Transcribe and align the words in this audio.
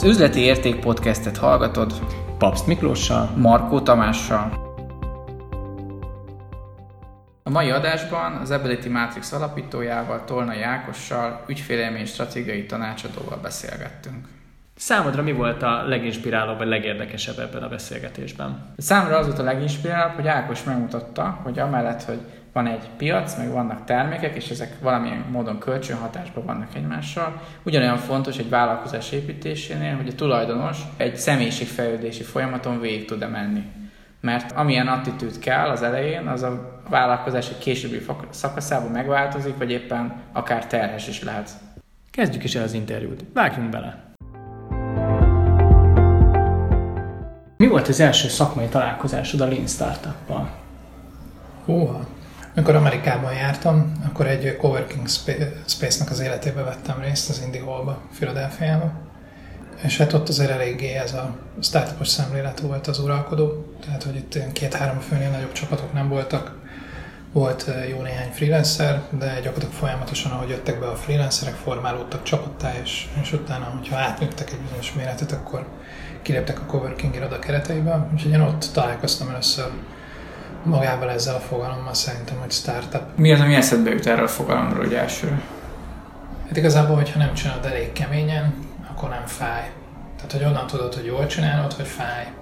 Az 0.00 0.06
Üzleti 0.06 0.40
Érték 0.40 0.80
podcastet 0.80 1.36
hallgatod 1.36 1.92
Papst 2.38 2.66
Miklóssal, 2.66 3.30
Markó 3.36 3.80
Tamással. 3.80 4.52
A 7.42 7.50
mai 7.50 7.70
adásban 7.70 8.32
az 8.32 8.50
Ability 8.50 8.88
Matrix 8.88 9.32
alapítójával, 9.32 10.24
Tolnai 10.24 10.62
Ákossal, 10.62 11.44
ügyfélélmény 11.48 12.06
stratégiai 12.06 12.66
tanácsadóval 12.66 13.38
beszélgettünk. 13.42 14.28
Számodra 14.76 15.22
mi 15.22 15.32
volt 15.32 15.62
a 15.62 15.82
leginspirálóbb, 15.86 16.58
vagy 16.58 16.68
legérdekesebb 16.68 17.38
ebben 17.38 17.62
a 17.62 17.68
beszélgetésben? 17.68 18.74
Számomra 18.76 19.16
az 19.16 19.26
volt 19.26 19.38
a 19.38 19.42
leginspirálóbb, 19.42 20.14
hogy 20.14 20.28
Ákos 20.28 20.64
megmutatta, 20.64 21.40
hogy 21.42 21.58
amellett, 21.58 22.02
hogy 22.02 22.20
van 22.52 22.66
egy 22.66 22.88
piac, 22.96 23.36
meg 23.36 23.50
vannak 23.50 23.84
termékek, 23.84 24.36
és 24.36 24.50
ezek 24.50 24.76
valamilyen 24.80 25.24
módon 25.30 25.58
kölcsönhatásban 25.58 26.44
vannak 26.44 26.74
egymással. 26.74 27.42
Ugyanolyan 27.62 27.96
fontos 27.96 28.38
egy 28.38 28.48
vállalkozás 28.48 29.12
építésénél, 29.12 29.96
hogy 29.96 30.08
a 30.08 30.14
tulajdonos 30.14 30.78
egy 30.96 31.16
személyiségfejlődési 31.16 32.22
folyamaton 32.22 32.80
végig 32.80 33.04
tud-e 33.04 33.26
menni. 33.26 33.62
Mert 34.20 34.52
amilyen 34.52 34.88
attitűd 34.88 35.38
kell 35.38 35.68
az 35.68 35.82
elején, 35.82 36.26
az 36.26 36.42
a 36.42 36.80
vállalkozás 36.88 37.48
egy 37.48 37.58
későbbi 37.58 38.02
szakaszában 38.30 38.90
megváltozik, 38.90 39.56
vagy 39.56 39.70
éppen 39.70 40.12
akár 40.32 40.66
terhes 40.66 41.08
is 41.08 41.22
lehet. 41.22 41.50
Kezdjük 42.10 42.44
is 42.44 42.54
el 42.54 42.62
az 42.62 42.72
interjút. 42.72 43.24
Vágjunk 43.34 43.70
bele! 43.70 44.08
Mi 47.56 47.66
volt 47.66 47.88
az 47.88 48.00
első 48.00 48.28
szakmai 48.28 48.66
találkozásod 48.66 49.40
a 49.40 49.46
Lean 49.46 49.66
Startup-pal? 49.66 50.50
Húha, 51.64 52.06
amikor 52.60 52.78
Amerikában 52.78 53.32
jártam, 53.32 53.92
akkor 54.08 54.26
egy 54.26 54.56
coworking 54.56 55.08
space-nak 55.66 56.10
az 56.10 56.20
életébe 56.20 56.62
vettem 56.62 57.00
részt 57.00 57.28
az 57.28 57.42
Indie 57.44 57.62
Hall-ba, 57.62 58.00
Philadelphia-ba. 58.14 58.92
És 59.82 59.96
hát 59.96 60.12
ott 60.12 60.28
azért 60.28 60.50
eléggé 60.50 60.94
ez 60.94 61.12
a 61.14 61.36
startupos 61.60 62.08
szemlélet 62.08 62.60
volt 62.60 62.86
az 62.86 62.98
uralkodó, 62.98 63.74
tehát 63.84 64.02
hogy 64.02 64.16
itt 64.16 64.52
két-három 64.52 64.98
főnél 64.98 65.30
nagyobb 65.30 65.52
csapatok 65.52 65.92
nem 65.92 66.08
voltak, 66.08 66.54
volt 67.32 67.70
jó 67.90 68.02
néhány 68.02 68.30
freelancer, 68.32 69.02
de 69.18 69.26
gyakorlatilag 69.34 69.74
folyamatosan, 69.74 70.32
ahogy 70.32 70.48
jöttek 70.48 70.80
be 70.80 70.86
a 70.86 70.96
freelancerek, 70.96 71.54
formálódtak 71.54 72.22
csapattá, 72.22 72.72
és, 72.82 73.08
és 73.22 73.32
utána, 73.32 73.64
hogyha 73.64 73.96
átnőttek 73.96 74.50
egy 74.50 74.60
bizonyos 74.60 74.92
méretet, 74.92 75.32
akkor 75.32 75.66
kiléptek 76.22 76.60
a 76.60 76.64
coworking 76.66 77.14
iroda 77.14 77.38
kereteibe. 77.38 78.08
Úgyhogy 78.12 78.32
én 78.32 78.40
ott 78.40 78.70
találkoztam 78.72 79.28
először 79.28 79.70
magával 80.62 81.10
ezzel 81.10 81.34
a 81.34 81.38
fogalommal 81.38 81.94
szerintem, 81.94 82.36
hogy 82.40 82.50
startup. 82.50 83.02
Mi 83.16 83.32
az, 83.32 83.40
ami 83.40 83.54
eszedbe 83.54 83.90
jut 83.90 84.06
erről 84.06 84.24
a 84.24 84.28
fogalomról, 84.28 84.84
hogy 84.84 84.94
első? 84.94 85.42
Hát 86.46 86.56
igazából, 86.56 86.96
hogyha 86.96 87.18
nem 87.18 87.34
csinálod 87.34 87.64
elég 87.64 87.92
keményen, 87.92 88.54
akkor 88.90 89.08
nem 89.08 89.26
fáj. 89.26 89.70
Tehát, 90.16 90.32
hogy 90.32 90.44
onnan 90.44 90.66
tudod, 90.66 90.94
hogy 90.94 91.04
jól 91.04 91.26
csinálod, 91.26 91.72
hogy 91.72 91.86
fáj. 91.86 92.32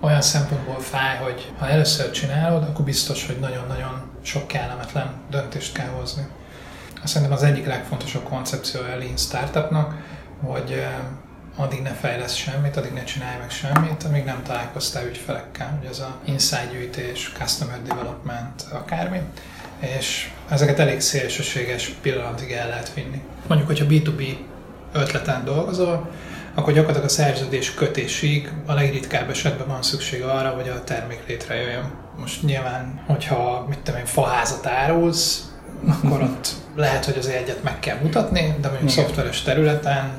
Olyan 0.00 0.20
szempontból 0.20 0.80
fáj, 0.80 1.16
hogy 1.16 1.52
ha 1.58 1.68
először 1.68 2.10
csinálod, 2.10 2.62
akkor 2.62 2.84
biztos, 2.84 3.26
hogy 3.26 3.38
nagyon-nagyon 3.40 4.10
sok 4.22 4.46
kellemetlen 4.46 5.06
döntést 5.30 5.74
kell 5.74 5.88
hozni. 5.98 6.26
Azt 7.02 7.12
szerintem 7.12 7.36
az 7.36 7.42
egyik 7.42 7.66
legfontosabb 7.66 8.22
koncepció 8.22 8.80
a 8.80 8.96
Lean 8.98 9.16
Startupnak, 9.16 9.94
hogy 10.42 10.86
addig 11.56 11.82
ne 11.82 11.90
fejlesz 11.90 12.34
semmit, 12.34 12.76
addig 12.76 12.92
ne 12.92 13.04
csinálj 13.04 13.38
meg 13.38 13.50
semmit, 13.50 14.02
amíg 14.02 14.24
nem 14.24 14.42
találkoztál 14.42 15.06
ügyfelekkel, 15.06 15.76
hogy 15.78 15.88
az 15.90 16.00
a 16.00 16.16
insight 16.24 16.70
gyűjtés, 16.70 17.32
customer 17.38 17.82
development, 17.82 18.64
akármi, 18.72 19.20
és 19.78 20.30
ezeket 20.48 20.78
elég 20.78 21.00
szélsőséges 21.00 21.88
pillanatig 22.00 22.52
el 22.52 22.68
lehet 22.68 22.94
vinni. 22.94 23.22
Mondjuk, 23.46 23.68
hogyha 23.68 23.86
B2B 23.88 24.36
ötleten 24.92 25.44
dolgozol, 25.44 26.10
akkor 26.54 26.72
gyakorlatilag 26.72 27.08
a 27.08 27.12
szerződés 27.12 27.74
kötésig 27.74 28.52
a 28.66 28.72
legritkább 28.72 29.30
esetben 29.30 29.66
van 29.66 29.82
szükség 29.82 30.22
arra, 30.22 30.48
hogy 30.48 30.68
a 30.68 30.84
termék 30.84 31.20
létrejöjjön. 31.26 31.90
Most 32.18 32.42
nyilván, 32.42 33.00
hogyha 33.06 33.66
mit 33.68 33.78
tudom 33.78 34.00
én, 34.00 34.06
faházat 34.06 34.66
árulsz, 34.66 35.42
akkor 35.88 36.22
ott 36.22 36.48
lehet, 36.76 37.04
hogy 37.04 37.18
az 37.18 37.26
egyet 37.26 37.62
meg 37.62 37.78
kell 37.78 37.98
mutatni, 38.02 38.54
de 38.60 38.68
mondjuk 38.68 38.90
szoftveres 38.90 39.42
területen 39.42 40.12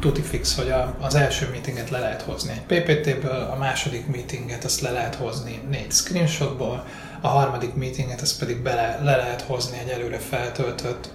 tuti 0.00 0.22
fix, 0.22 0.56
hogy 0.56 0.70
a, 0.70 0.96
az 1.00 1.14
első 1.14 1.48
meetinget 1.50 1.90
le 1.90 1.98
lehet 1.98 2.22
hozni 2.22 2.52
egy 2.52 2.82
PPT-ből, 2.82 3.50
a 3.52 3.56
második 3.56 4.06
meetinget 4.06 4.64
azt 4.64 4.80
le 4.80 4.90
lehet 4.90 5.14
hozni 5.14 5.62
négy 5.68 5.92
screenshotból, 5.92 6.84
a 7.20 7.28
harmadik 7.28 7.74
meetinget 7.74 8.20
azt 8.20 8.38
pedig 8.38 8.62
bele, 8.62 9.00
le 9.02 9.16
lehet 9.16 9.42
hozni 9.42 9.78
egy 9.78 9.88
előre 9.88 10.18
feltöltött 10.18 11.10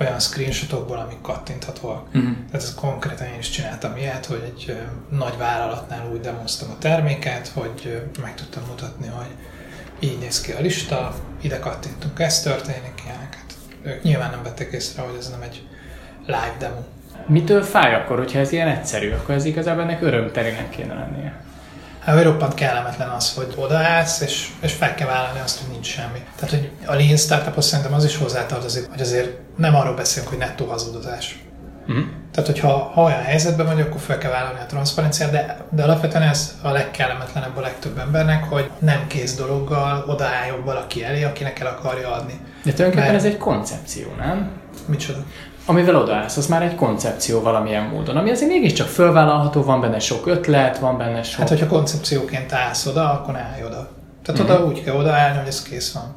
olyan 0.00 0.20
screenshotokból, 0.20 0.98
amik 0.98 1.20
kattinthatóak. 1.20 2.06
Uh-huh. 2.06 2.22
Tehát 2.22 2.66
ez 2.66 2.74
konkrétan 2.74 3.26
én 3.26 3.38
is 3.38 3.50
csináltam 3.50 3.96
ilyet, 3.96 4.26
hogy 4.26 4.42
egy 4.44 4.76
nagy 5.10 5.36
vállalatnál 5.38 6.10
úgy 6.12 6.20
demoztam 6.20 6.70
a 6.70 6.78
terméket, 6.78 7.48
hogy 7.48 8.02
meg 8.20 8.34
tudtam 8.34 8.62
mutatni, 8.68 9.06
hogy 9.06 9.34
így 9.98 10.18
néz 10.18 10.40
ki 10.40 10.52
a 10.52 10.60
lista, 10.60 11.14
ide 11.40 11.58
kattintunk, 11.58 12.18
ez 12.18 12.42
történik, 12.42 13.02
ilyeneket. 13.04 13.44
Ők 13.82 14.02
nyilván 14.02 14.30
nem 14.30 14.42
vették 14.42 14.72
észre, 14.72 15.02
hogy 15.02 15.16
ez 15.18 15.30
nem 15.30 15.42
egy 15.42 15.66
live 16.26 16.56
demo. 16.58 16.80
Mitől 17.26 17.62
fáj 17.62 17.94
akkor, 17.94 18.18
hogyha 18.18 18.38
ez 18.38 18.52
ilyen 18.52 18.68
egyszerű? 18.68 19.10
Akkor 19.10 19.34
ez 19.34 19.44
igazából 19.44 19.82
ennek 19.82 20.02
örömterének 20.02 20.70
kéne 20.70 20.94
lennie. 20.94 21.40
Hát 22.00 22.22
roppant 22.22 22.54
kellemetlen 22.54 23.08
az, 23.08 23.34
hogy 23.34 23.54
odaállsz, 23.56 24.20
és, 24.20 24.48
és 24.60 24.72
fel 24.72 24.94
kell 24.94 25.06
vállalni 25.06 25.40
azt, 25.40 25.60
hogy 25.60 25.72
nincs 25.72 25.86
semmi. 25.86 26.18
Tehát, 26.36 26.50
hogy 26.50 26.70
a 26.86 26.94
Lean 26.94 27.16
Startuphoz 27.16 27.66
szerintem 27.66 27.94
az 27.94 28.04
is 28.04 28.16
hozzátartozik, 28.16 28.86
hogy 28.90 29.00
azért 29.00 29.38
nem 29.56 29.74
arról 29.74 29.94
beszélünk, 29.94 30.30
hogy 30.30 30.38
nettó 30.38 30.66
hazudozás. 30.66 31.38
Uh-huh. 31.88 32.04
Tehát, 32.32 32.50
hogyha 32.50 32.90
ha 32.94 33.02
olyan 33.02 33.22
helyzetben 33.22 33.66
vagy, 33.66 33.80
akkor 33.80 34.00
fel 34.00 34.18
kell 34.18 34.30
vállalni 34.30 34.58
a 34.60 34.66
transzparenciát, 34.66 35.30
de, 35.30 35.56
de 35.70 35.82
alapvetően 35.82 36.22
ez 36.22 36.58
a 36.62 36.70
legkellemetlenebb 36.70 37.56
a 37.56 37.60
legtöbb 37.60 37.98
embernek, 37.98 38.44
hogy 38.44 38.70
nem 38.78 39.06
kész 39.06 39.36
dologgal 39.36 40.04
odaálljon 40.06 40.64
valaki 40.64 41.04
elé, 41.04 41.24
akinek 41.24 41.60
el 41.60 41.66
akarja 41.66 42.12
adni. 42.12 42.40
De 42.64 42.72
tulajdonképpen 42.72 43.12
Mert... 43.12 43.24
ez 43.24 43.32
egy 43.32 43.38
koncepció, 43.38 44.06
nem? 44.18 44.50
Micsoda? 44.86 45.18
Amivel 45.66 45.96
odaállsz, 45.96 46.36
az 46.36 46.46
már 46.46 46.62
egy 46.62 46.74
koncepció 46.74 47.40
valamilyen 47.40 47.84
módon, 47.84 48.16
ami 48.16 48.30
azért 48.30 48.50
mégiscsak 48.50 48.86
fölvállalható, 48.86 49.62
van 49.62 49.80
benne 49.80 49.98
sok 49.98 50.26
ötlet, 50.26 50.78
van 50.78 50.98
benne 50.98 51.22
sok... 51.22 51.38
Hát, 51.38 51.48
hogyha 51.48 51.66
koncepcióként 51.66 52.52
állsz 52.52 52.86
oda, 52.86 53.12
akkor 53.12 53.36
állj 53.36 53.64
oda. 53.64 53.90
Tehát 54.22 54.40
uh-huh. 54.40 54.56
oda 54.56 54.66
úgy 54.66 54.84
kell 54.84 54.94
odaállni, 54.94 55.38
hogy 55.38 55.46
ez 55.46 55.62
kész 55.62 55.92
van. 55.92 56.14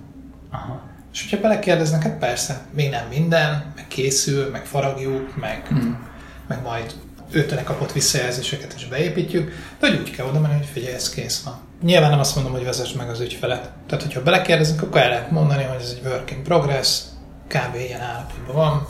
Aha. 0.52 0.82
És 1.14 1.22
hogyha 1.22 1.48
belekérdeznek, 1.48 2.04
hát 2.04 2.18
persze, 2.18 2.62
még 2.72 2.90
nem 2.90 3.06
minden, 3.10 3.72
meg 3.76 3.88
készül, 3.88 4.50
meg 4.52 4.66
faragjuk, 4.66 5.36
meg, 5.36 5.62
uh-huh. 5.72 5.94
meg 6.48 6.62
majd 6.64 6.94
őtől 7.32 7.64
kapott 7.64 7.92
visszajelzéseket 7.92 8.74
is 8.76 8.86
beépítjük, 8.88 9.52
de 9.80 9.90
hogy 9.90 10.00
úgy 10.00 10.12
kell 10.12 10.26
oda 10.26 10.40
menni, 10.40 10.54
hogy 10.54 10.70
figyelj, 10.74 10.94
ez 10.94 11.10
kész 11.10 11.44
van. 11.44 11.56
Nyilván 11.82 12.10
nem 12.10 12.20
azt 12.20 12.36
mondom, 12.36 12.54
hogy 12.54 12.64
vezess 12.64 12.92
meg 12.92 13.10
az 13.10 13.20
ügyfelet. 13.20 13.70
Tehát, 13.88 14.04
hogyha 14.04 14.24
belekérdeznek, 14.24 14.82
akkor 14.82 15.02
el 15.02 15.10
lehet 15.10 15.32
mondani, 15.32 15.64
hogy 15.64 15.82
ez 15.82 15.96
egy 15.98 16.06
work 16.06 16.32
in 16.32 16.44
progress, 16.44 17.02
kb. 17.48 17.76
ilyen 17.76 18.02
állapotban 18.02 18.56
van, 18.56 18.88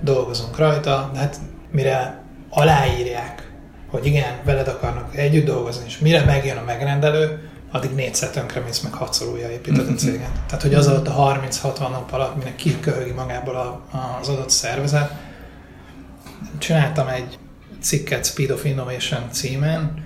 dolgozunk 0.00 0.56
rajta, 0.56 1.10
de 1.12 1.18
hát 1.18 1.36
mire 1.70 2.22
aláírják, 2.50 3.52
hogy 3.90 4.06
igen, 4.06 4.34
veled 4.44 4.68
akarnak 4.68 5.16
együtt 5.16 5.44
dolgozni, 5.44 5.84
és 5.86 5.98
mire 5.98 6.24
megjön 6.24 6.56
a 6.56 6.64
megrendelő, 6.64 7.48
addig 7.70 7.94
négyszer 7.94 8.30
tönkre 8.30 8.60
mész, 8.60 8.80
meg 8.80 8.92
hatszor 8.92 9.28
újra 9.28 9.50
építed 9.50 9.88
a 9.88 9.94
céget. 10.04 10.30
Tehát, 10.46 10.62
hogy 10.62 10.74
az 10.74 10.86
alatt 10.86 11.08
a 11.08 11.40
30-60 11.50 11.78
nap 11.78 12.12
alatt, 12.12 12.36
minek 12.36 12.56
kiköhögi 12.56 13.10
magából 13.10 13.54
a, 13.54 13.82
az 14.20 14.28
adott 14.28 14.50
szervezet. 14.50 15.12
Csináltam 16.58 17.08
egy 17.08 17.38
cikket 17.80 18.24
Speed 18.24 18.50
of 18.50 18.64
Innovation 18.64 19.22
címen, 19.30 20.04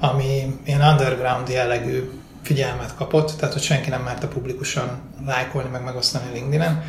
ami 0.00 0.58
ilyen 0.64 0.80
underground 0.80 1.48
jellegű 1.48 2.10
figyelmet 2.42 2.94
kapott, 2.94 3.32
tehát 3.36 3.52
hogy 3.54 3.62
senki 3.62 3.90
nem 3.90 4.02
merte 4.02 4.26
publikusan 4.26 5.00
lájkolni, 5.26 5.68
meg 5.68 5.84
megosztani 5.84 6.32
LinkedIn-en, 6.32 6.82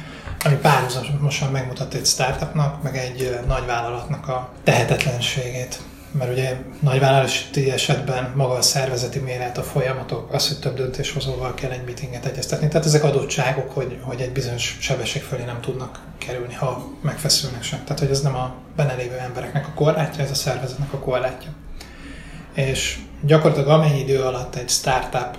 ami 0.45 0.55
párhuzamosan 0.55 1.51
megmutatta 1.51 1.97
egy 1.97 2.05
startupnak, 2.05 2.83
meg 2.83 2.97
egy 2.97 3.39
nagyvállalatnak 3.47 4.27
a 4.27 4.49
tehetetlenségét. 4.63 5.79
Mert 6.11 6.31
ugye 6.31 6.57
nagyvállalati 6.79 7.71
esetben 7.71 8.31
maga 8.35 8.53
a 8.53 8.61
szervezeti 8.61 9.19
méret, 9.19 9.57
a 9.57 9.63
folyamatok, 9.63 10.33
az, 10.33 10.47
hogy 10.47 10.59
több 10.59 10.75
döntéshozóval 10.75 11.53
kell 11.53 11.71
egy 11.71 11.83
meetinget 11.83 12.25
egyeztetni. 12.25 12.67
Tehát 12.67 12.85
ezek 12.85 13.03
adottságok, 13.03 13.71
hogy, 13.71 13.99
hogy 14.01 14.21
egy 14.21 14.31
bizonyos 14.31 14.77
sebesség 14.79 15.21
fölé 15.21 15.43
nem 15.43 15.61
tudnak 15.61 15.99
kerülni, 16.17 16.53
ha 16.53 16.87
megfeszülnek 17.01 17.63
sem. 17.63 17.83
Tehát, 17.83 17.99
hogy 17.99 18.09
ez 18.09 18.21
nem 18.21 18.35
a 18.35 18.55
benne 18.75 18.93
lévő 18.93 19.17
embereknek 19.17 19.67
a 19.67 19.73
korlátja, 19.73 20.23
ez 20.23 20.31
a 20.31 20.35
szervezetnek 20.35 20.93
a 20.93 20.97
korlátja. 20.99 21.49
És 22.53 22.99
gyakorlatilag 23.21 23.69
amennyi 23.69 23.99
idő 23.99 24.21
alatt 24.21 24.55
egy 24.55 24.69
startup 24.69 25.37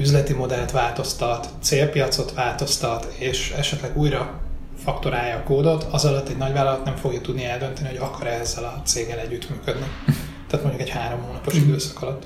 üzleti 0.00 0.32
modellt 0.32 0.70
változtat, 0.70 1.48
célpiacot 1.62 2.34
változtat, 2.34 3.14
és 3.18 3.54
esetleg 3.58 3.96
újra 3.96 4.40
faktorálja 4.84 5.36
a 5.36 5.42
kódot, 5.42 5.86
az 5.90 6.04
alatt 6.04 6.28
egy 6.28 6.36
nagyvállalat 6.36 6.84
nem 6.84 6.96
fogja 6.96 7.20
tudni 7.20 7.44
eldönteni, 7.44 7.88
hogy 7.88 7.96
akar-e 7.96 8.30
ezzel 8.30 8.64
a 8.64 8.82
céggel 8.84 9.18
együttműködni. 9.18 9.86
Tehát 10.48 10.64
mondjuk 10.64 10.88
egy 10.88 10.94
három 10.94 11.22
hónapos 11.22 11.54
mhm. 11.54 11.68
időszak 11.68 12.02
alatt. 12.02 12.22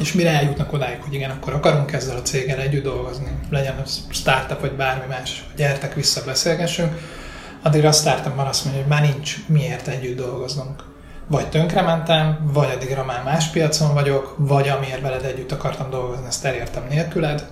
És 0.00 0.12
mire 0.12 0.30
eljutnak 0.30 0.72
odáig, 0.72 1.00
hogy 1.00 1.14
igen, 1.14 1.30
akkor 1.30 1.52
akarunk 1.52 1.92
ezzel 1.92 2.16
a 2.16 2.22
céggel 2.22 2.58
együtt 2.58 2.82
dolgozni, 2.82 3.38
legyen 3.50 3.76
az 3.84 4.06
startup 4.10 4.60
vagy 4.60 4.72
bármi 4.72 5.06
más, 5.08 5.44
gyertek 5.56 5.94
vissza, 5.94 6.24
beszélgessünk, 6.24 6.98
addigra 7.62 7.88
a 7.88 7.92
startupban 7.92 8.46
azt 8.46 8.64
mondja, 8.64 8.82
hogy 8.82 8.90
már 8.90 9.02
nincs 9.02 9.36
miért 9.46 9.88
együtt 9.88 10.16
dolgoznunk. 10.16 10.84
Vagy 11.28 11.48
tönkrementem, 11.48 12.50
vagy 12.52 12.70
addigra 12.74 13.04
már 13.04 13.22
más 13.24 13.46
piacon 13.48 13.94
vagyok, 13.94 14.34
vagy 14.38 14.68
amiért 14.68 15.00
veled 15.00 15.24
együtt 15.24 15.52
akartam 15.52 15.90
dolgozni, 15.90 16.26
ezt 16.26 16.44
elértem 16.44 16.86
nélküled. 16.88 17.46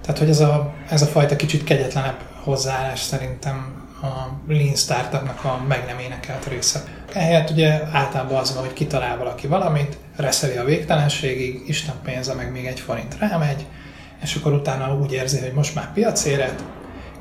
Tehát, 0.00 0.18
hogy 0.18 0.28
ez 0.28 0.40
a, 0.40 0.74
ez 0.88 1.02
a 1.02 1.06
fajta 1.06 1.36
kicsit 1.36 1.64
kegyetlenebb 1.64 2.18
hozzáállás 2.42 3.00
szerintem 3.00 3.82
a 4.02 4.06
Lean 4.48 4.74
Startupnak 4.74 5.44
a 5.44 5.62
meg 5.68 5.84
nem 5.86 5.98
énekelt 5.98 6.46
része. 6.46 6.84
Ehelyett 7.12 7.50
ugye 7.50 7.80
általában 7.92 8.36
az 8.36 8.54
van, 8.54 8.64
hogy 8.64 8.72
kitalál 8.72 9.18
valaki 9.18 9.46
valamit, 9.46 9.96
reszeli 10.16 10.56
a 10.56 10.64
végtelenségig, 10.64 11.62
Isten 11.66 11.94
pénze 12.02 12.34
meg 12.34 12.52
még 12.52 12.66
egy 12.66 12.80
forint 12.80 13.16
rámegy, 13.18 13.66
és 14.22 14.34
akkor 14.34 14.52
utána 14.52 14.96
úgy 14.96 15.12
érzi, 15.12 15.40
hogy 15.40 15.52
most 15.52 15.74
már 15.74 15.92
piacéret, 15.92 16.64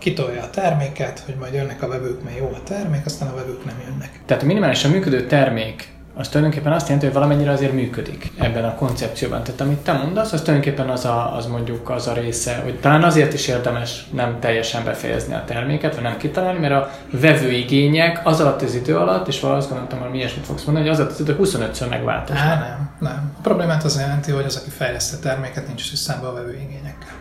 kitolja 0.03 0.41
a 0.41 0.49
terméket, 0.49 1.19
hogy 1.19 1.35
majd 1.39 1.53
jönnek 1.53 1.81
a 1.81 1.87
vevők, 1.87 2.23
mert 2.23 2.37
jó 2.37 2.51
a 2.53 2.63
termék, 2.63 3.05
aztán 3.05 3.29
a 3.29 3.35
vevők 3.35 3.65
nem 3.65 3.75
jönnek. 3.87 4.19
Tehát 4.25 4.43
a 4.43 4.45
minimálisan 4.45 4.91
működő 4.91 5.25
termék 5.25 5.93
az 6.15 6.27
tulajdonképpen 6.27 6.71
azt 6.71 6.83
jelenti, 6.83 7.05
hogy 7.05 7.15
valamennyire 7.15 7.51
azért 7.51 7.73
működik 7.73 8.31
ebben 8.39 8.63
a 8.63 8.75
koncepcióban. 8.75 9.43
Tehát 9.43 9.61
amit 9.61 9.77
te 9.77 9.93
mondasz, 9.93 10.31
az 10.31 10.41
tulajdonképpen 10.41 10.89
az, 10.89 11.05
a, 11.05 11.35
az 11.35 11.45
mondjuk 11.45 11.89
az 11.89 12.07
a 12.07 12.13
része, 12.13 12.55
hogy 12.63 12.79
talán 12.79 13.03
azért 13.03 13.33
is 13.33 13.47
érdemes 13.47 14.05
nem 14.11 14.39
teljesen 14.39 14.83
befejezni 14.83 15.33
a 15.33 15.43
terméket, 15.45 15.93
vagy 15.93 16.03
nem 16.03 16.17
kitalálni, 16.17 16.59
mert 16.59 16.73
a 16.73 16.91
vevőigények 17.11 18.21
az 18.23 18.39
alatt 18.39 18.61
az 18.61 18.75
idő 18.75 18.97
alatt, 18.97 19.27
és 19.27 19.39
valahogy 19.39 19.61
azt 19.61 19.71
gondoltam, 19.71 19.99
hogy 19.99 20.11
mi 20.11 20.17
ilyesmit 20.17 20.45
fogsz 20.45 20.63
mondani, 20.63 20.85
hogy 20.85 20.95
az 20.95 21.01
alatt 21.01 21.13
az 21.13 21.19
idő 21.19 21.37
25-ször 21.39 21.89
megváltoznak. 21.89 22.45
Á, 22.45 22.59
nem, 22.59 22.89
nem. 22.99 23.31
A 23.37 23.41
problémát 23.41 23.83
az 23.83 23.99
jelenti, 23.99 24.31
hogy 24.31 24.45
az, 24.45 24.55
aki 24.55 24.69
fejlesztett 24.69 25.21
terméket, 25.21 25.67
nincs 25.67 25.89
tisztában 25.89 26.29
a 26.29 26.33
vevőigényekkel. 26.33 27.13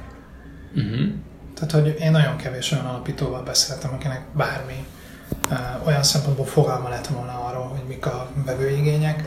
Uh-huh. 0.74 1.14
Tehát, 1.66 1.86
hogy 1.86 2.00
én 2.00 2.10
nagyon 2.10 2.36
kevés 2.36 2.72
olyan 2.72 2.86
alapítóval 2.86 3.42
beszéltem, 3.42 3.92
akinek 3.92 4.24
bármi 4.36 4.86
uh, 5.50 5.86
olyan 5.86 6.02
szempontból 6.02 6.46
fogalma 6.46 6.88
lett 6.88 7.06
volna 7.06 7.44
arról, 7.44 7.66
hogy 7.66 7.82
mik 7.88 8.06
a 8.06 8.30
vevőigények, 8.44 9.24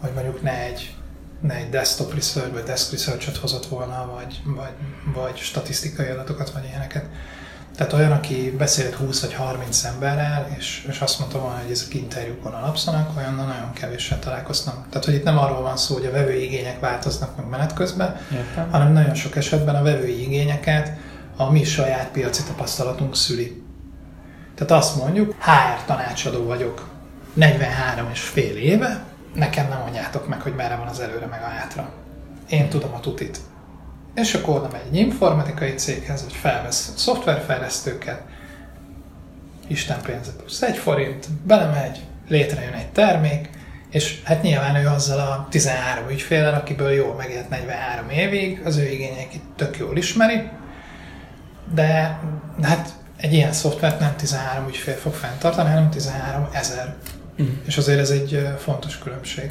hogy 0.00 0.10
mondjuk 0.14 0.42
ne 0.42 0.62
egy, 0.62 0.94
ne 1.40 1.54
egy 1.54 1.68
desktop 1.68 2.14
research 2.14 2.52
vagy 2.52 2.62
desk 2.62 2.90
research 2.90 3.40
hozott 3.40 3.66
volna, 3.66 4.10
vagy, 4.14 4.42
vagy, 4.44 4.72
vagy 5.14 5.36
statisztikai 5.36 6.06
adatokat, 6.06 6.50
vagy 6.50 6.64
ilyeneket. 6.64 7.04
Tehát 7.76 7.92
olyan, 7.92 8.12
aki 8.12 8.54
beszélt 8.58 8.94
20 8.94 9.20
vagy 9.20 9.34
30 9.34 9.84
emberrel, 9.84 10.54
és, 10.58 10.86
és 10.88 11.00
azt 11.00 11.18
mondta 11.18 11.38
volna, 11.38 11.58
hogy 11.62 11.70
ezek 11.70 11.94
interjúkon 11.94 12.52
alapszanak, 12.52 13.16
olyan 13.16 13.34
nagyon 13.34 13.72
kevéssel 13.72 14.18
találkoztam. 14.18 14.74
Tehát, 14.90 15.04
hogy 15.04 15.14
itt 15.14 15.24
nem 15.24 15.38
arról 15.38 15.62
van 15.62 15.76
szó, 15.76 15.94
hogy 15.94 16.06
a 16.06 16.10
vevői 16.10 16.44
igények 16.44 16.80
változnak 16.80 17.36
meg 17.36 17.48
menet 17.48 17.74
közben, 17.74 18.16
Értem. 18.32 18.70
hanem 18.70 18.92
nagyon 18.92 19.14
sok 19.14 19.36
esetben 19.36 19.74
a 19.74 19.82
vevői 19.82 20.22
igényeket 20.22 20.92
a 21.46 21.50
mi 21.50 21.64
saját 21.64 22.10
piaci 22.10 22.42
tapasztalatunk 22.42 23.16
szüli. 23.16 23.62
Tehát 24.54 24.82
azt 24.82 24.96
mondjuk, 24.96 25.34
HR 25.38 25.84
tanácsadó 25.86 26.44
vagyok 26.44 26.88
43 27.34 28.10
és 28.12 28.20
fél 28.20 28.56
éve, 28.56 29.04
nekem 29.34 29.68
nem 29.68 29.78
mondjátok 29.78 30.28
meg, 30.28 30.40
hogy 30.40 30.54
merre 30.54 30.76
van 30.76 30.86
az 30.86 31.00
előre 31.00 31.26
meg 31.26 31.42
a 31.42 31.46
hátra. 31.46 31.92
Én 32.48 32.68
tudom 32.68 32.94
a 32.94 33.00
tutit. 33.00 33.38
És 34.14 34.34
akkor 34.34 34.56
oda 34.56 34.68
megy 34.72 34.86
egy 34.90 34.96
informatikai 34.96 35.74
céghez, 35.74 36.22
hogy 36.22 36.32
felvesz 36.32 36.92
szoftverfejlesztőket, 36.96 38.22
Isten 39.66 40.00
pénze 40.02 40.30
plusz 40.36 40.62
egy 40.62 40.76
forint, 40.76 41.26
belemegy, 41.46 42.00
létrejön 42.28 42.72
egy 42.72 42.88
termék, 42.88 43.50
és 43.90 44.22
hát 44.24 44.42
nyilván 44.42 44.76
ő 44.76 44.86
azzal 44.86 45.18
a 45.18 45.46
13 45.50 46.08
ügyféllel, 46.08 46.54
akiből 46.54 46.90
jól 46.90 47.14
megélt 47.14 47.48
43 47.48 48.10
évig, 48.10 48.60
az 48.64 48.76
ő 48.76 48.88
igényeit 48.88 49.40
tök 49.56 49.78
jól 49.78 49.96
ismeri, 49.96 50.48
de, 51.74 52.18
hát 52.62 52.88
egy 53.16 53.32
ilyen 53.32 53.52
szoftvert 53.52 54.00
nem 54.00 54.16
13 54.16 54.68
ügyfél 54.68 54.94
fog 54.94 55.12
fenntartani, 55.12 55.68
hanem 55.68 55.90
13 55.90 56.48
ezer. 56.52 56.94
Mm. 57.42 57.46
És 57.66 57.76
azért 57.76 57.98
ez 57.98 58.10
egy 58.10 58.48
fontos 58.58 58.98
különbség. 58.98 59.50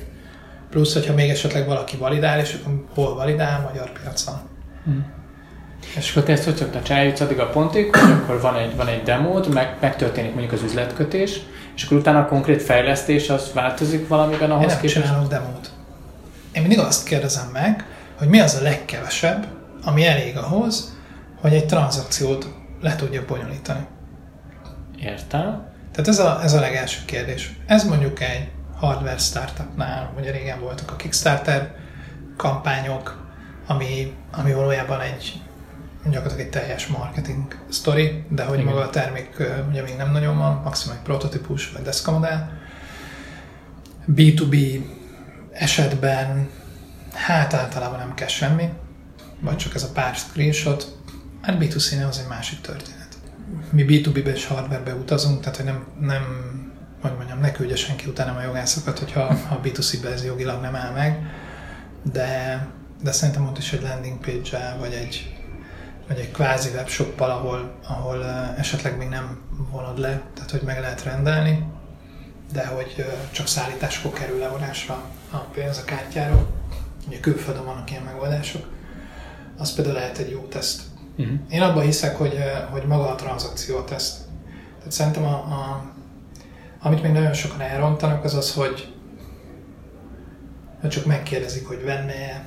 Plusz, 0.69 0.93
hogyha 0.93 1.13
még 1.13 1.29
esetleg 1.29 1.65
valaki 1.65 1.97
validál, 1.97 2.39
és 2.39 2.59
akkor 2.61 2.83
hol 2.93 3.15
validál? 3.15 3.69
Magyar 3.73 3.91
piacon. 3.91 4.35
Mm. 4.89 4.99
És 5.95 6.11
akkor 6.11 6.23
te 6.23 6.31
ezt 6.31 6.43
hogy 6.43 6.55
szoktál 6.55 6.81
csinálni, 6.81 7.13
addig 7.19 7.39
a 7.39 7.49
pontig, 7.49 7.95
hogy 7.95 8.11
akkor 8.11 8.41
van 8.41 8.55
egy, 8.55 8.75
van 8.75 8.87
egy 8.87 9.03
demód, 9.03 9.53
meg, 9.53 9.77
megtörténik 9.81 10.31
mondjuk 10.31 10.51
az 10.53 10.63
üzletkötés, 10.63 11.39
és 11.75 11.83
akkor 11.83 11.97
utána 11.97 12.19
a 12.19 12.25
konkrét 12.25 12.61
fejlesztés 12.61 13.29
az 13.29 13.51
változik 13.53 14.07
valamiben 14.07 14.51
ahhoz 14.51 14.63
Én 14.63 14.67
nem 14.67 14.79
képest? 14.79 15.05
csinálok 15.05 15.27
demót. 15.27 15.71
Én 16.51 16.61
mindig 16.61 16.79
azt 16.79 17.05
kérdezem 17.05 17.49
meg, 17.53 17.85
hogy 18.17 18.27
mi 18.27 18.39
az 18.39 18.57
a 18.59 18.63
legkevesebb, 18.63 19.45
ami 19.83 20.05
elég 20.05 20.37
ahhoz, 20.37 20.97
hogy 21.41 21.53
egy 21.53 21.65
tranzakciót 21.65 22.53
le 22.81 22.95
tudja 22.95 23.25
bonyolítani. 23.27 23.87
Értem. 24.99 25.69
Tehát 25.91 26.07
ez 26.07 26.19
a, 26.19 26.43
ez 26.43 26.53
a 26.53 26.59
legelső 26.59 27.05
kérdés. 27.05 27.55
Ez 27.65 27.83
mondjuk 27.83 28.21
egy 28.21 28.49
hardware 28.75 29.17
startupnál, 29.17 30.13
ugye 30.17 30.31
régen 30.31 30.59
voltak 30.59 30.91
a 30.91 30.95
Kickstarter 30.95 31.75
kampányok, 32.37 33.29
ami, 33.67 34.15
ami 34.31 34.53
valójában 34.53 35.01
egy 35.01 35.41
gyakorlatilag 36.03 36.45
egy 36.45 36.49
teljes 36.49 36.87
marketing 36.87 37.57
story, 37.71 38.23
de 38.29 38.43
hogy 38.43 38.59
Igen. 38.59 38.73
maga 38.73 38.85
a 38.85 38.89
termék 38.89 39.43
ugye 39.69 39.81
még 39.81 39.95
nem 39.95 40.11
nagyon 40.11 40.37
van, 40.37 40.61
maximum 40.63 40.97
egy 40.97 41.03
prototípus 41.03 41.71
vagy 41.71 41.81
deszkamodell. 41.81 42.49
B2B 44.15 44.81
esetben 45.51 46.49
hát 47.13 47.53
általában 47.53 47.99
nem 47.99 48.13
kell 48.13 48.27
semmi, 48.27 48.69
vagy 49.39 49.57
csak 49.57 49.75
ez 49.75 49.83
a 49.83 49.91
pár 49.93 50.15
screenshot, 50.15 50.97
Hát 51.41 51.57
B2C-nél 51.59 52.07
az 52.07 52.19
egy 52.19 52.27
másik 52.27 52.61
történet. 52.61 53.17
Mi 53.69 53.85
B2B-be 53.87 54.31
és 54.33 54.45
hardware-be 54.45 54.95
utazunk, 54.95 55.39
tehát 55.39 55.55
hogy 55.55 55.65
nem, 55.65 55.85
nem 55.99 56.23
hogy 57.01 57.13
mondjam, 57.15 57.39
ne 57.39 57.51
küldje 57.51 57.75
senki 57.75 58.09
utána 58.09 58.37
a 58.37 58.41
jogászokat, 58.41 58.99
hogyha 58.99 59.33
ha 59.33 59.59
B2C-be 59.63 60.09
ez 60.09 60.25
jogilag 60.25 60.61
nem 60.61 60.75
áll 60.75 60.91
meg, 60.91 61.25
de, 62.11 62.67
de 63.03 63.11
szerintem 63.11 63.47
ott 63.47 63.57
is 63.57 63.73
egy 63.73 63.81
landing 63.81 64.19
page 64.19 64.75
vagy 64.79 64.93
egy, 64.93 65.35
vagy 66.07 66.17
egy 66.17 66.31
kvázi 66.31 66.69
webshoppal, 66.69 67.29
ahol, 67.29 67.79
ahol 67.87 68.25
esetleg 68.57 68.97
még 68.97 69.07
nem 69.07 69.39
vonod 69.71 69.99
le, 69.99 70.21
tehát 70.33 70.51
hogy 70.51 70.61
meg 70.61 70.79
lehet 70.79 71.03
rendelni, 71.03 71.65
de 72.53 72.65
hogy 72.65 73.05
csak 73.31 73.47
szállításkor 73.47 74.13
kerül 74.13 74.39
levonásra 74.39 75.03
a 75.31 75.37
pénz 75.37 75.77
a 75.77 75.83
kártyáról. 75.83 76.47
Ugye 77.07 77.19
külföldön 77.19 77.65
vannak 77.65 77.91
ilyen 77.91 78.03
megoldások. 78.03 78.67
Az 79.57 79.73
például 79.73 79.95
lehet 79.95 80.17
egy 80.17 80.29
jó 80.29 80.39
teszt 80.39 80.81
Uh-huh. 81.21 81.39
Én 81.49 81.61
abban 81.61 81.83
hiszek, 81.83 82.17
hogy, 82.17 82.33
eh, 82.33 82.63
hogy 82.69 82.83
maga 82.87 83.09
a 83.09 83.15
tranzakció 83.15 83.81
teszt. 83.81 84.19
Tehát 84.77 84.91
szerintem, 84.91 85.23
a, 85.23 85.35
a, 85.35 85.91
amit 86.81 87.03
még 87.03 87.11
nagyon 87.11 87.33
sokan 87.33 87.61
elrontanak, 87.61 88.23
az 88.23 88.33
az, 88.33 88.53
hogy 88.53 88.93
csak 90.89 91.05
megkérdezik, 91.05 91.67
hogy 91.67 91.83
venne 91.83 92.45